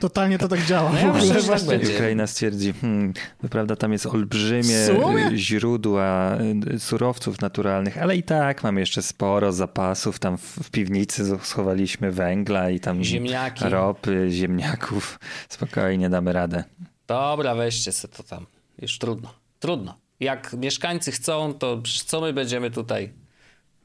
[0.00, 0.92] Totalnie to tak działa.
[0.92, 1.94] No ja myślę, że tak będzie.
[1.94, 3.12] Ukraina stwierdzi, hmm,
[3.50, 4.88] prawda, tam jest olbrzymie
[5.34, 6.38] źródła
[6.74, 10.18] y, surowców naturalnych, ale i tak mamy jeszcze sporo zapasów.
[10.18, 13.64] Tam w, w piwnicy schowaliśmy węgla i tam Ziemniaki.
[13.68, 15.18] ropy, ziemniaków.
[15.48, 16.64] Spokojnie damy radę.
[17.06, 18.46] Dobra, weźcie se to tam.
[18.82, 19.34] Już trudno.
[19.58, 19.94] Trudno.
[20.20, 23.12] Jak mieszkańcy chcą, to co my będziemy tutaj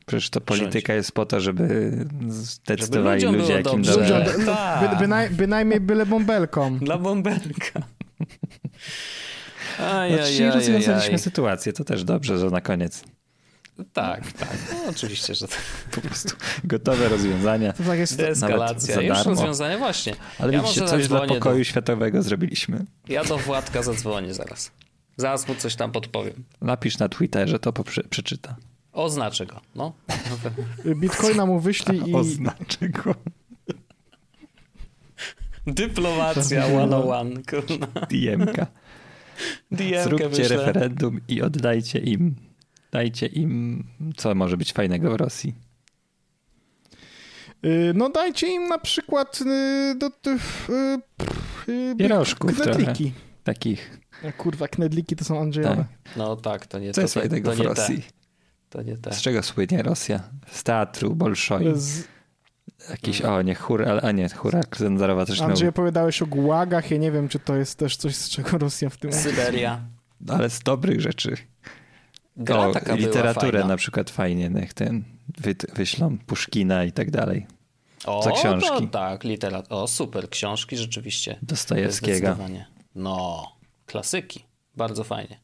[0.05, 1.91] Przecież to polityka jest po to, żeby
[2.27, 4.25] zdecydowali żeby ludzie, jakim dobrze.
[4.81, 6.77] By, by, bynaj, bynajmniej byle bąbelką.
[6.79, 7.81] Dla bąbelka.
[9.79, 13.03] Aj, no, aj, rozwiązaliśmy sytuację, to też dobrze, że na koniec.
[13.93, 14.57] Tak, tak.
[14.71, 15.55] No, oczywiście, że to...
[15.95, 17.73] Po prostu gotowe rozwiązania.
[17.73, 19.01] To tak jest Deeskalacja.
[19.01, 20.15] Już rozwiązanie, właśnie.
[20.39, 21.63] Ale ja widzicie, coś dla pokoju do...
[21.63, 22.85] światowego zrobiliśmy.
[23.07, 24.71] Ja do Władka zadzwonię zaraz.
[25.17, 26.43] Zaraz mu coś tam podpowiem.
[26.61, 27.73] Napisz na Twitterze, to
[28.09, 28.55] przeczyta.
[28.95, 29.93] Oznaczę go, no.
[30.95, 32.13] Bitcoina mu wyślij i...
[32.13, 33.15] Oznaczę go.
[35.67, 37.87] Dyplomacja 101, kurna.
[37.87, 38.67] DM-ka.
[40.03, 40.57] Zróbcie wyślę.
[40.57, 42.35] referendum i oddajcie im,
[42.91, 43.83] dajcie im,
[44.17, 45.55] co może być fajnego w Rosji.
[47.65, 50.67] Y, no dajcie im na przykład y, do tych
[51.67, 53.13] y, pierożków knedliki.
[53.43, 53.99] Takich.
[54.23, 55.75] Ja, kurwa, knedliki to są Andrzejowe.
[55.75, 56.17] Tak.
[56.17, 58.01] No tak, to nie to, jest fajnego to w Rosji?
[58.01, 58.14] Te.
[58.75, 59.13] To nie te.
[59.13, 60.19] Z czego słynie Rosja?
[60.51, 61.71] Z teatru Bolszoi.
[61.75, 62.03] Z...
[62.89, 67.11] Jakiś, o nie, hura, a nie, hura Zendarowa też Andrzej, opowiadałeś o gułagach, ja nie
[67.11, 69.13] wiem, czy to jest też coś, z czego Rosja w tym...
[69.13, 69.81] Syberia.
[70.27, 71.37] Ale z dobrych rzeczy.
[72.37, 75.03] Gra o, taka literaturę na przykład fajnie, niech ten
[75.37, 77.47] wy, wyślą, Puszkina i tak dalej.
[78.05, 78.87] O, Za książki.
[78.87, 79.65] To, tak, literat.
[79.69, 81.37] O, super, książki rzeczywiście.
[81.41, 82.37] Dostojewskiego.
[82.95, 83.51] No,
[83.85, 84.43] klasyki.
[84.75, 85.39] Bardzo fajnie.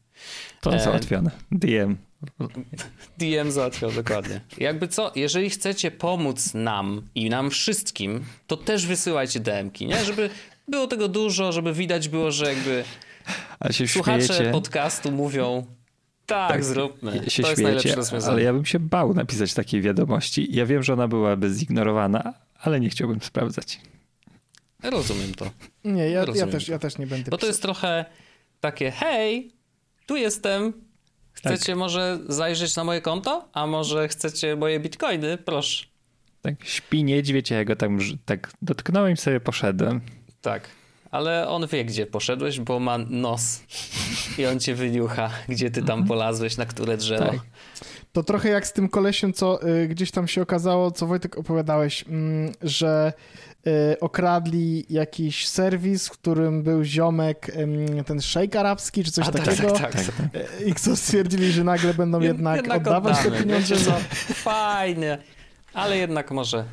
[0.60, 0.80] To e...
[0.80, 1.30] załatwione.
[1.52, 1.96] DM.
[3.18, 4.40] DM załatwiał, dokładnie.
[4.58, 10.04] Jakby co, jeżeli chcecie pomóc nam i nam wszystkim, to też wysyłajcie DM-ki, nie?
[10.04, 10.30] Żeby
[10.68, 12.84] było tego dużo, żeby widać było, że jakby
[13.86, 14.50] słuchacze śmiejecie.
[14.50, 15.66] podcastu mówią
[16.26, 17.30] tak, tak zróbmy.
[17.30, 18.32] Się to jest najlepsze rozwiązanie.
[18.32, 20.48] Ale ja bym się bał napisać takiej wiadomości.
[20.50, 23.80] Ja wiem, że ona byłaby zignorowana, ale nie chciałbym sprawdzać.
[24.82, 25.50] Rozumiem to.
[25.84, 28.04] Nie, ja, ja też, ja też nie będę Bo to jest trochę
[28.60, 29.50] takie, hej,
[30.06, 30.72] tu jestem,
[31.46, 31.76] Chcecie tak.
[31.76, 33.48] może zajrzeć na moje konto?
[33.52, 35.38] A może chcecie moje bitcoiny?
[35.38, 35.86] Proszę.
[36.42, 40.00] Tak, śpi niedźwiedź, ja go tam tak dotknąłem i sobie poszedłem.
[40.40, 40.68] Tak,
[41.10, 43.62] ale on wie, gdzie poszedłeś, bo ma nos
[44.38, 46.08] i on cię wyniucha, gdzie ty tam mhm.
[46.08, 47.24] polazłeś, na które drzewo.
[47.24, 47.40] Tak.
[48.12, 52.04] To trochę jak z tym kolesiem, co y, gdzieś tam się okazało, co Wojtek opowiadałeś,
[52.08, 53.12] mm, że
[54.00, 57.52] okradli jakiś serwis, w którym był ziomek,
[58.06, 59.70] ten szejk arabski, czy coś A, tak, takiego.
[59.70, 63.36] Tak, tak, tak, I co stwierdzili, że nagle będą jednak, jednak oddawać oddamy.
[63.36, 63.74] te pieniądze.
[63.74, 63.92] Wiecie,
[64.34, 65.18] Fajnie,
[65.74, 66.64] ale jednak może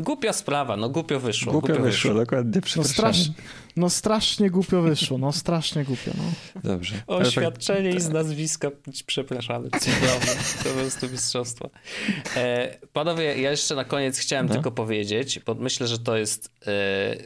[0.00, 1.52] Głupia sprawa, no głupio wyszło.
[1.52, 2.60] Głupio, głupio wyszło, wyszło, dokładnie.
[2.76, 3.30] No, strasz,
[3.76, 6.10] no strasznie głupio wyszło, no strasznie głupio.
[6.18, 6.24] No.
[6.62, 6.94] Dobrze.
[7.06, 8.70] Oświadczenie i z nazwiska,
[9.06, 10.32] przepraszamy, cudowne,
[10.62, 11.70] to po prostu mistrzostwo.
[12.36, 14.52] E, panowie, ja jeszcze na koniec chciałem no.
[14.54, 17.16] tylko powiedzieć, bo myślę, że to jest, e, e,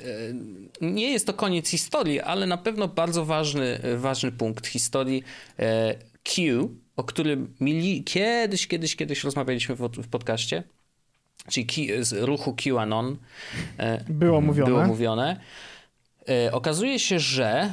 [0.80, 5.22] nie jest to koniec historii, ale na pewno bardzo ważny, ważny punkt historii.
[5.58, 10.62] E, Q, o którym mili, kiedyś, kiedyś, kiedyś rozmawialiśmy w, w podcaście,
[11.48, 13.16] czyli z ruchu QAnon
[13.78, 14.70] e, było mówione.
[14.70, 15.40] Było mówione.
[16.28, 17.72] E, okazuje się, że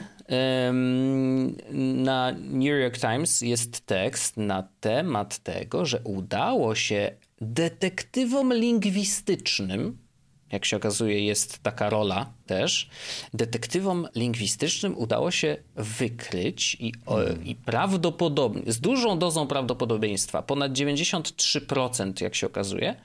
[1.96, 7.12] na New York Times jest tekst na temat tego, że udało się
[7.42, 9.98] detektywom lingwistycznym,
[10.52, 12.90] jak się okazuje, jest taka rola też.
[13.34, 22.22] Detektywom lingwistycznym udało się wykryć i, o, i prawdopodobnie, z dużą dozą prawdopodobieństwa, ponad 93%,
[22.22, 22.96] jak się okazuje,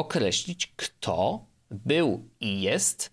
[0.00, 3.10] określić, kto był i jest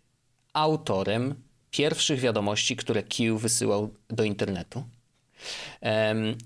[0.54, 1.36] autorem
[1.72, 4.84] pierwszych wiadomości, które Q wysyłał do internetu.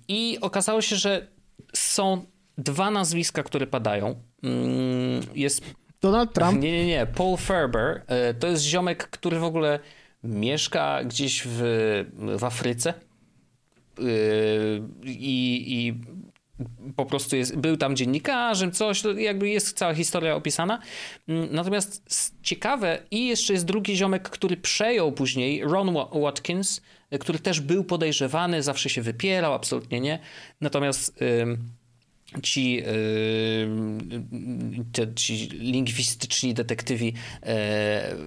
[0.08, 1.28] I okazało się, że
[1.74, 2.26] są
[2.58, 4.16] dwa nazwiska, które padają.
[4.44, 5.64] Mm, jest.
[6.02, 6.62] Donald Trump?
[6.62, 7.06] Nie, nie, nie.
[7.06, 9.80] Paul Ferber e, to jest ziomek, który w ogóle
[10.24, 11.62] mieszka gdzieś w,
[12.38, 12.90] w Afryce.
[12.90, 14.04] E,
[15.04, 15.94] I, i
[16.96, 20.80] po prostu jest, był tam dziennikarzem, coś, jakby jest cała historia opisana.
[21.28, 22.04] Mm, natomiast
[22.44, 26.82] ciekawe, i jeszcze jest drugi ziomek, który przejął później, Ron Watkins,
[27.20, 30.20] który też był podejrzewany, zawsze się wypierał, absolutnie nie.
[30.62, 31.20] Natomiast
[32.44, 32.84] ci, yy,
[35.16, 37.14] ci lingwistyczni detektywi yy,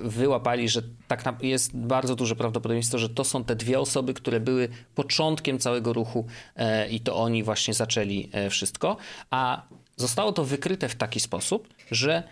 [0.09, 4.69] wyłapali, że tak jest bardzo duże prawdopodobieństwo, że to są te dwie osoby, które były
[4.95, 6.27] początkiem całego ruchu
[6.57, 8.97] yy, i to oni właśnie zaczęli wszystko,
[9.31, 9.63] a
[9.97, 12.23] zostało to wykryte w taki sposób, że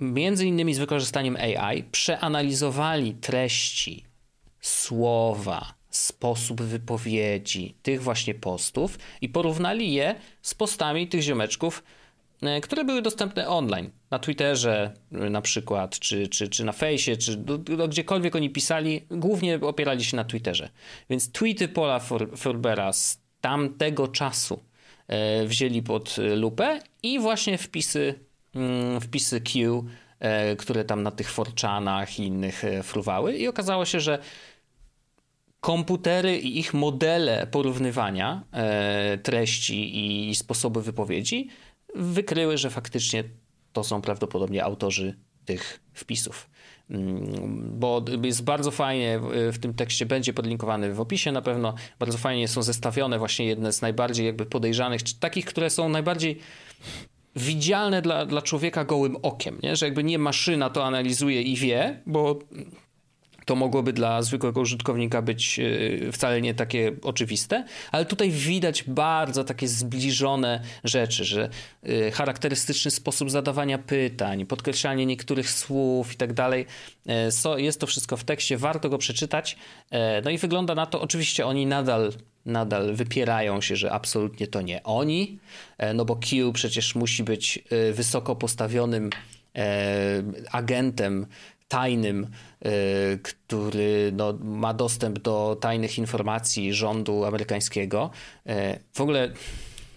[0.00, 4.04] między innymi z wykorzystaniem AI przeanalizowali treści,
[4.60, 11.82] słowa, sposób wypowiedzi tych właśnie postów i porównali je z postami tych ziomeczków,
[12.42, 13.90] e, które były dostępne online.
[14.10, 18.50] Na Twitterze e, na przykład, czy, czy, czy na fejsie, czy do, do, gdziekolwiek oni
[18.50, 20.68] pisali, głównie opierali się na Twitterze.
[21.10, 22.00] Więc tweety Paula
[22.36, 24.60] Forbera z tamtego czasu
[25.06, 28.14] e, wzięli pod lupę i właśnie wpisy,
[28.54, 29.84] mm, wpisy Q,
[30.58, 34.18] które tam na tych forczanach i innych fruwały i okazało się, że
[35.60, 41.48] komputery i ich modele porównywania e, treści i sposoby wypowiedzi
[41.94, 43.24] wykryły, że faktycznie
[43.72, 46.50] to są prawdopodobnie autorzy tych wpisów.
[46.90, 49.20] Mm, bo jest bardzo fajnie,
[49.52, 53.72] w tym tekście będzie podlinkowany w opisie na pewno, bardzo fajnie są zestawione właśnie jedne
[53.72, 56.38] z najbardziej jakby podejrzanych, czy takich, które są najbardziej
[57.36, 59.76] widzialne dla, dla człowieka gołym okiem, nie?
[59.76, 62.38] że jakby nie maszyna to analizuje i wie, bo
[63.48, 69.44] to mogłoby dla zwykłego użytkownika być e, wcale nie takie oczywiste, ale tutaj widać bardzo
[69.44, 71.48] takie zbliżone rzeczy, że
[71.82, 76.66] e, charakterystyczny sposób zadawania pytań, podkreślanie niektórych słów i tak dalej.
[77.06, 79.56] E, jest to wszystko w tekście, warto go przeczytać.
[80.24, 82.12] No i wygląda na to, oczywiście oni nadal
[82.46, 85.38] nadal wypierają się, że absolutnie to nie oni,
[85.94, 87.58] no bo Q przecież musi być
[87.92, 89.10] wysoko postawionym
[90.52, 91.26] agentem
[91.68, 92.26] tajnym,
[93.22, 98.10] który no, ma dostęp do tajnych informacji rządu amerykańskiego.
[98.46, 98.52] Y,
[98.94, 99.32] w ogóle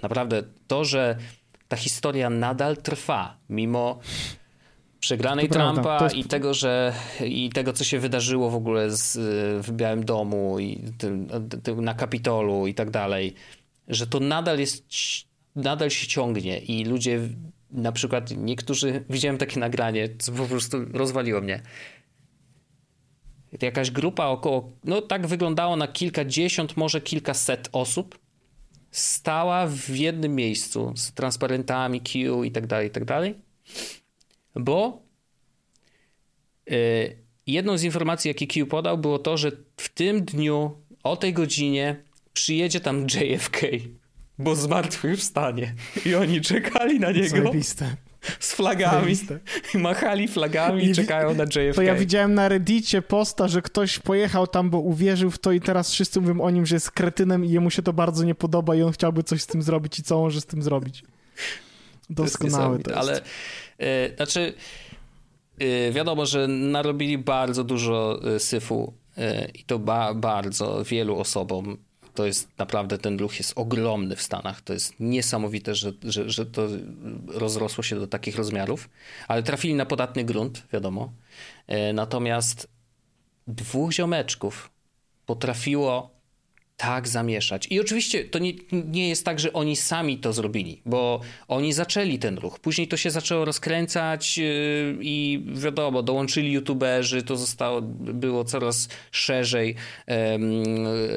[0.02, 1.18] naprawdę to, że
[1.68, 4.00] ta historia nadal trwa, mimo
[5.00, 6.16] przegranej Trumpa jest...
[6.16, 6.94] i tego, że
[7.26, 9.18] i tego, co się wydarzyło w ogóle z,
[9.68, 11.28] w Białym Domu i tym,
[11.64, 13.34] tym, na Kapitolu i tak dalej,
[13.88, 14.86] że to nadal jest,
[15.56, 17.20] nadal się ciągnie i ludzie
[17.72, 21.62] na przykład niektórzy, widziałem takie nagranie, co po prostu rozwaliło mnie.
[23.62, 28.20] Jakaś grupa około, no tak wyglądało na kilkadziesiąt, może kilkaset osób,
[28.92, 33.36] stała w jednym miejscu z transparentami Q i tak dalej, i tak dalej,
[34.56, 35.02] bo
[36.66, 36.76] yy,
[37.48, 40.72] jedną z informacji, jakie Q podał, było to, że w tym dniu
[41.04, 43.62] o tej godzinie przyjedzie tam JFK
[44.42, 45.74] bo zmartwychwstanie.
[46.06, 47.30] I oni czekali na niego.
[47.30, 47.96] Zajebiste.
[48.40, 49.16] Z flagami.
[49.74, 51.76] Machali flagami i czekają na JFK.
[51.76, 55.62] To ja widziałem na Reddicie posta, że ktoś pojechał tam, bo uwierzył w to i
[55.62, 58.76] teraz wszyscy mówią o nim, że jest kretynem i jemu się to bardzo nie podoba
[58.76, 61.04] i on chciałby coś z tym zrobić i co może z tym zrobić.
[62.10, 63.02] Doskonałe to, jest.
[63.02, 63.22] Ale
[63.80, 64.54] yy, znaczy
[65.60, 68.94] yy, wiadomo, że narobili bardzo dużo e, syfu
[69.54, 71.78] i to ba bardzo wielu osobom
[72.14, 74.62] to jest naprawdę, ten ruch jest ogromny w Stanach.
[74.62, 76.68] To jest niesamowite, że, że, że to
[77.28, 78.90] rozrosło się do takich rozmiarów,
[79.28, 81.12] ale trafili na podatny grunt, wiadomo.
[81.68, 82.68] E, natomiast
[83.48, 84.72] dwóch ziomeczków
[85.26, 86.21] potrafiło
[86.82, 87.68] tak zamieszać.
[87.70, 92.20] I oczywiście to nie, nie jest tak, że oni sami to zrobili, bo oni zaczęli
[92.20, 92.60] ten ruch.
[92.60, 94.46] Później to się zaczęło rozkręcać yy,
[95.02, 99.76] i wiadomo, dołączyli youtuberzy, to zostało, było coraz szerzej,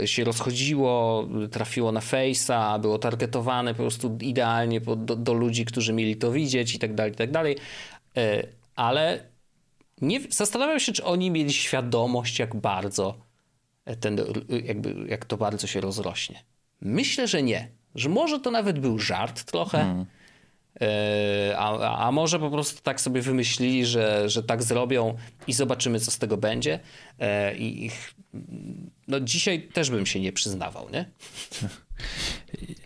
[0.01, 5.93] yy, się rozchodziło, trafiło na Face'a, było targetowane po prostu idealnie do, do ludzi, którzy
[5.93, 7.57] mieli to widzieć i tak dalej, i tak dalej.
[8.17, 8.23] Yy,
[8.77, 9.25] ale
[10.01, 13.34] nie, zastanawiam się, czy oni mieli świadomość, jak bardzo
[14.01, 14.21] ten,
[14.65, 16.45] jakby, jak to bardzo się rozrośnie.
[16.81, 17.69] Myślę, że nie.
[17.95, 19.79] Że może to nawet był żart trochę.
[19.79, 20.07] Hmm.
[21.57, 25.17] A, a może po prostu tak sobie wymyślili, że, że tak zrobią
[25.47, 26.81] i zobaczymy, co z tego będzie.
[27.19, 27.91] E, I
[29.09, 31.05] no dzisiaj też bym się nie przyznawał, nie?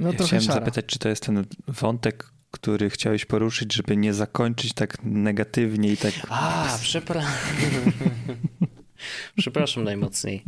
[0.00, 0.60] No ja chciałem szara.
[0.60, 5.96] zapytać, czy to jest ten wątek, który chciałeś poruszyć, żeby nie zakończyć tak negatywnie i
[5.96, 6.14] tak.
[6.28, 7.32] A, przepraszam.
[9.36, 10.42] Przepraszam najmocniej.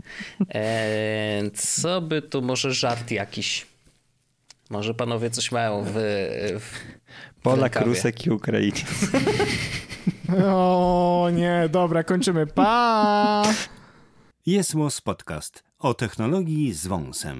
[0.55, 3.67] E, co by tu, może żart jakiś?
[4.71, 5.93] Może panowie coś mają w.
[6.61, 6.81] w
[7.43, 8.85] Polak, Rusek i Ukraińcy.
[10.45, 12.47] O nie, dobra, kończymy.
[12.47, 13.43] Pa!
[14.47, 14.75] Jest
[15.05, 17.40] Podcast o technologii z wąsem.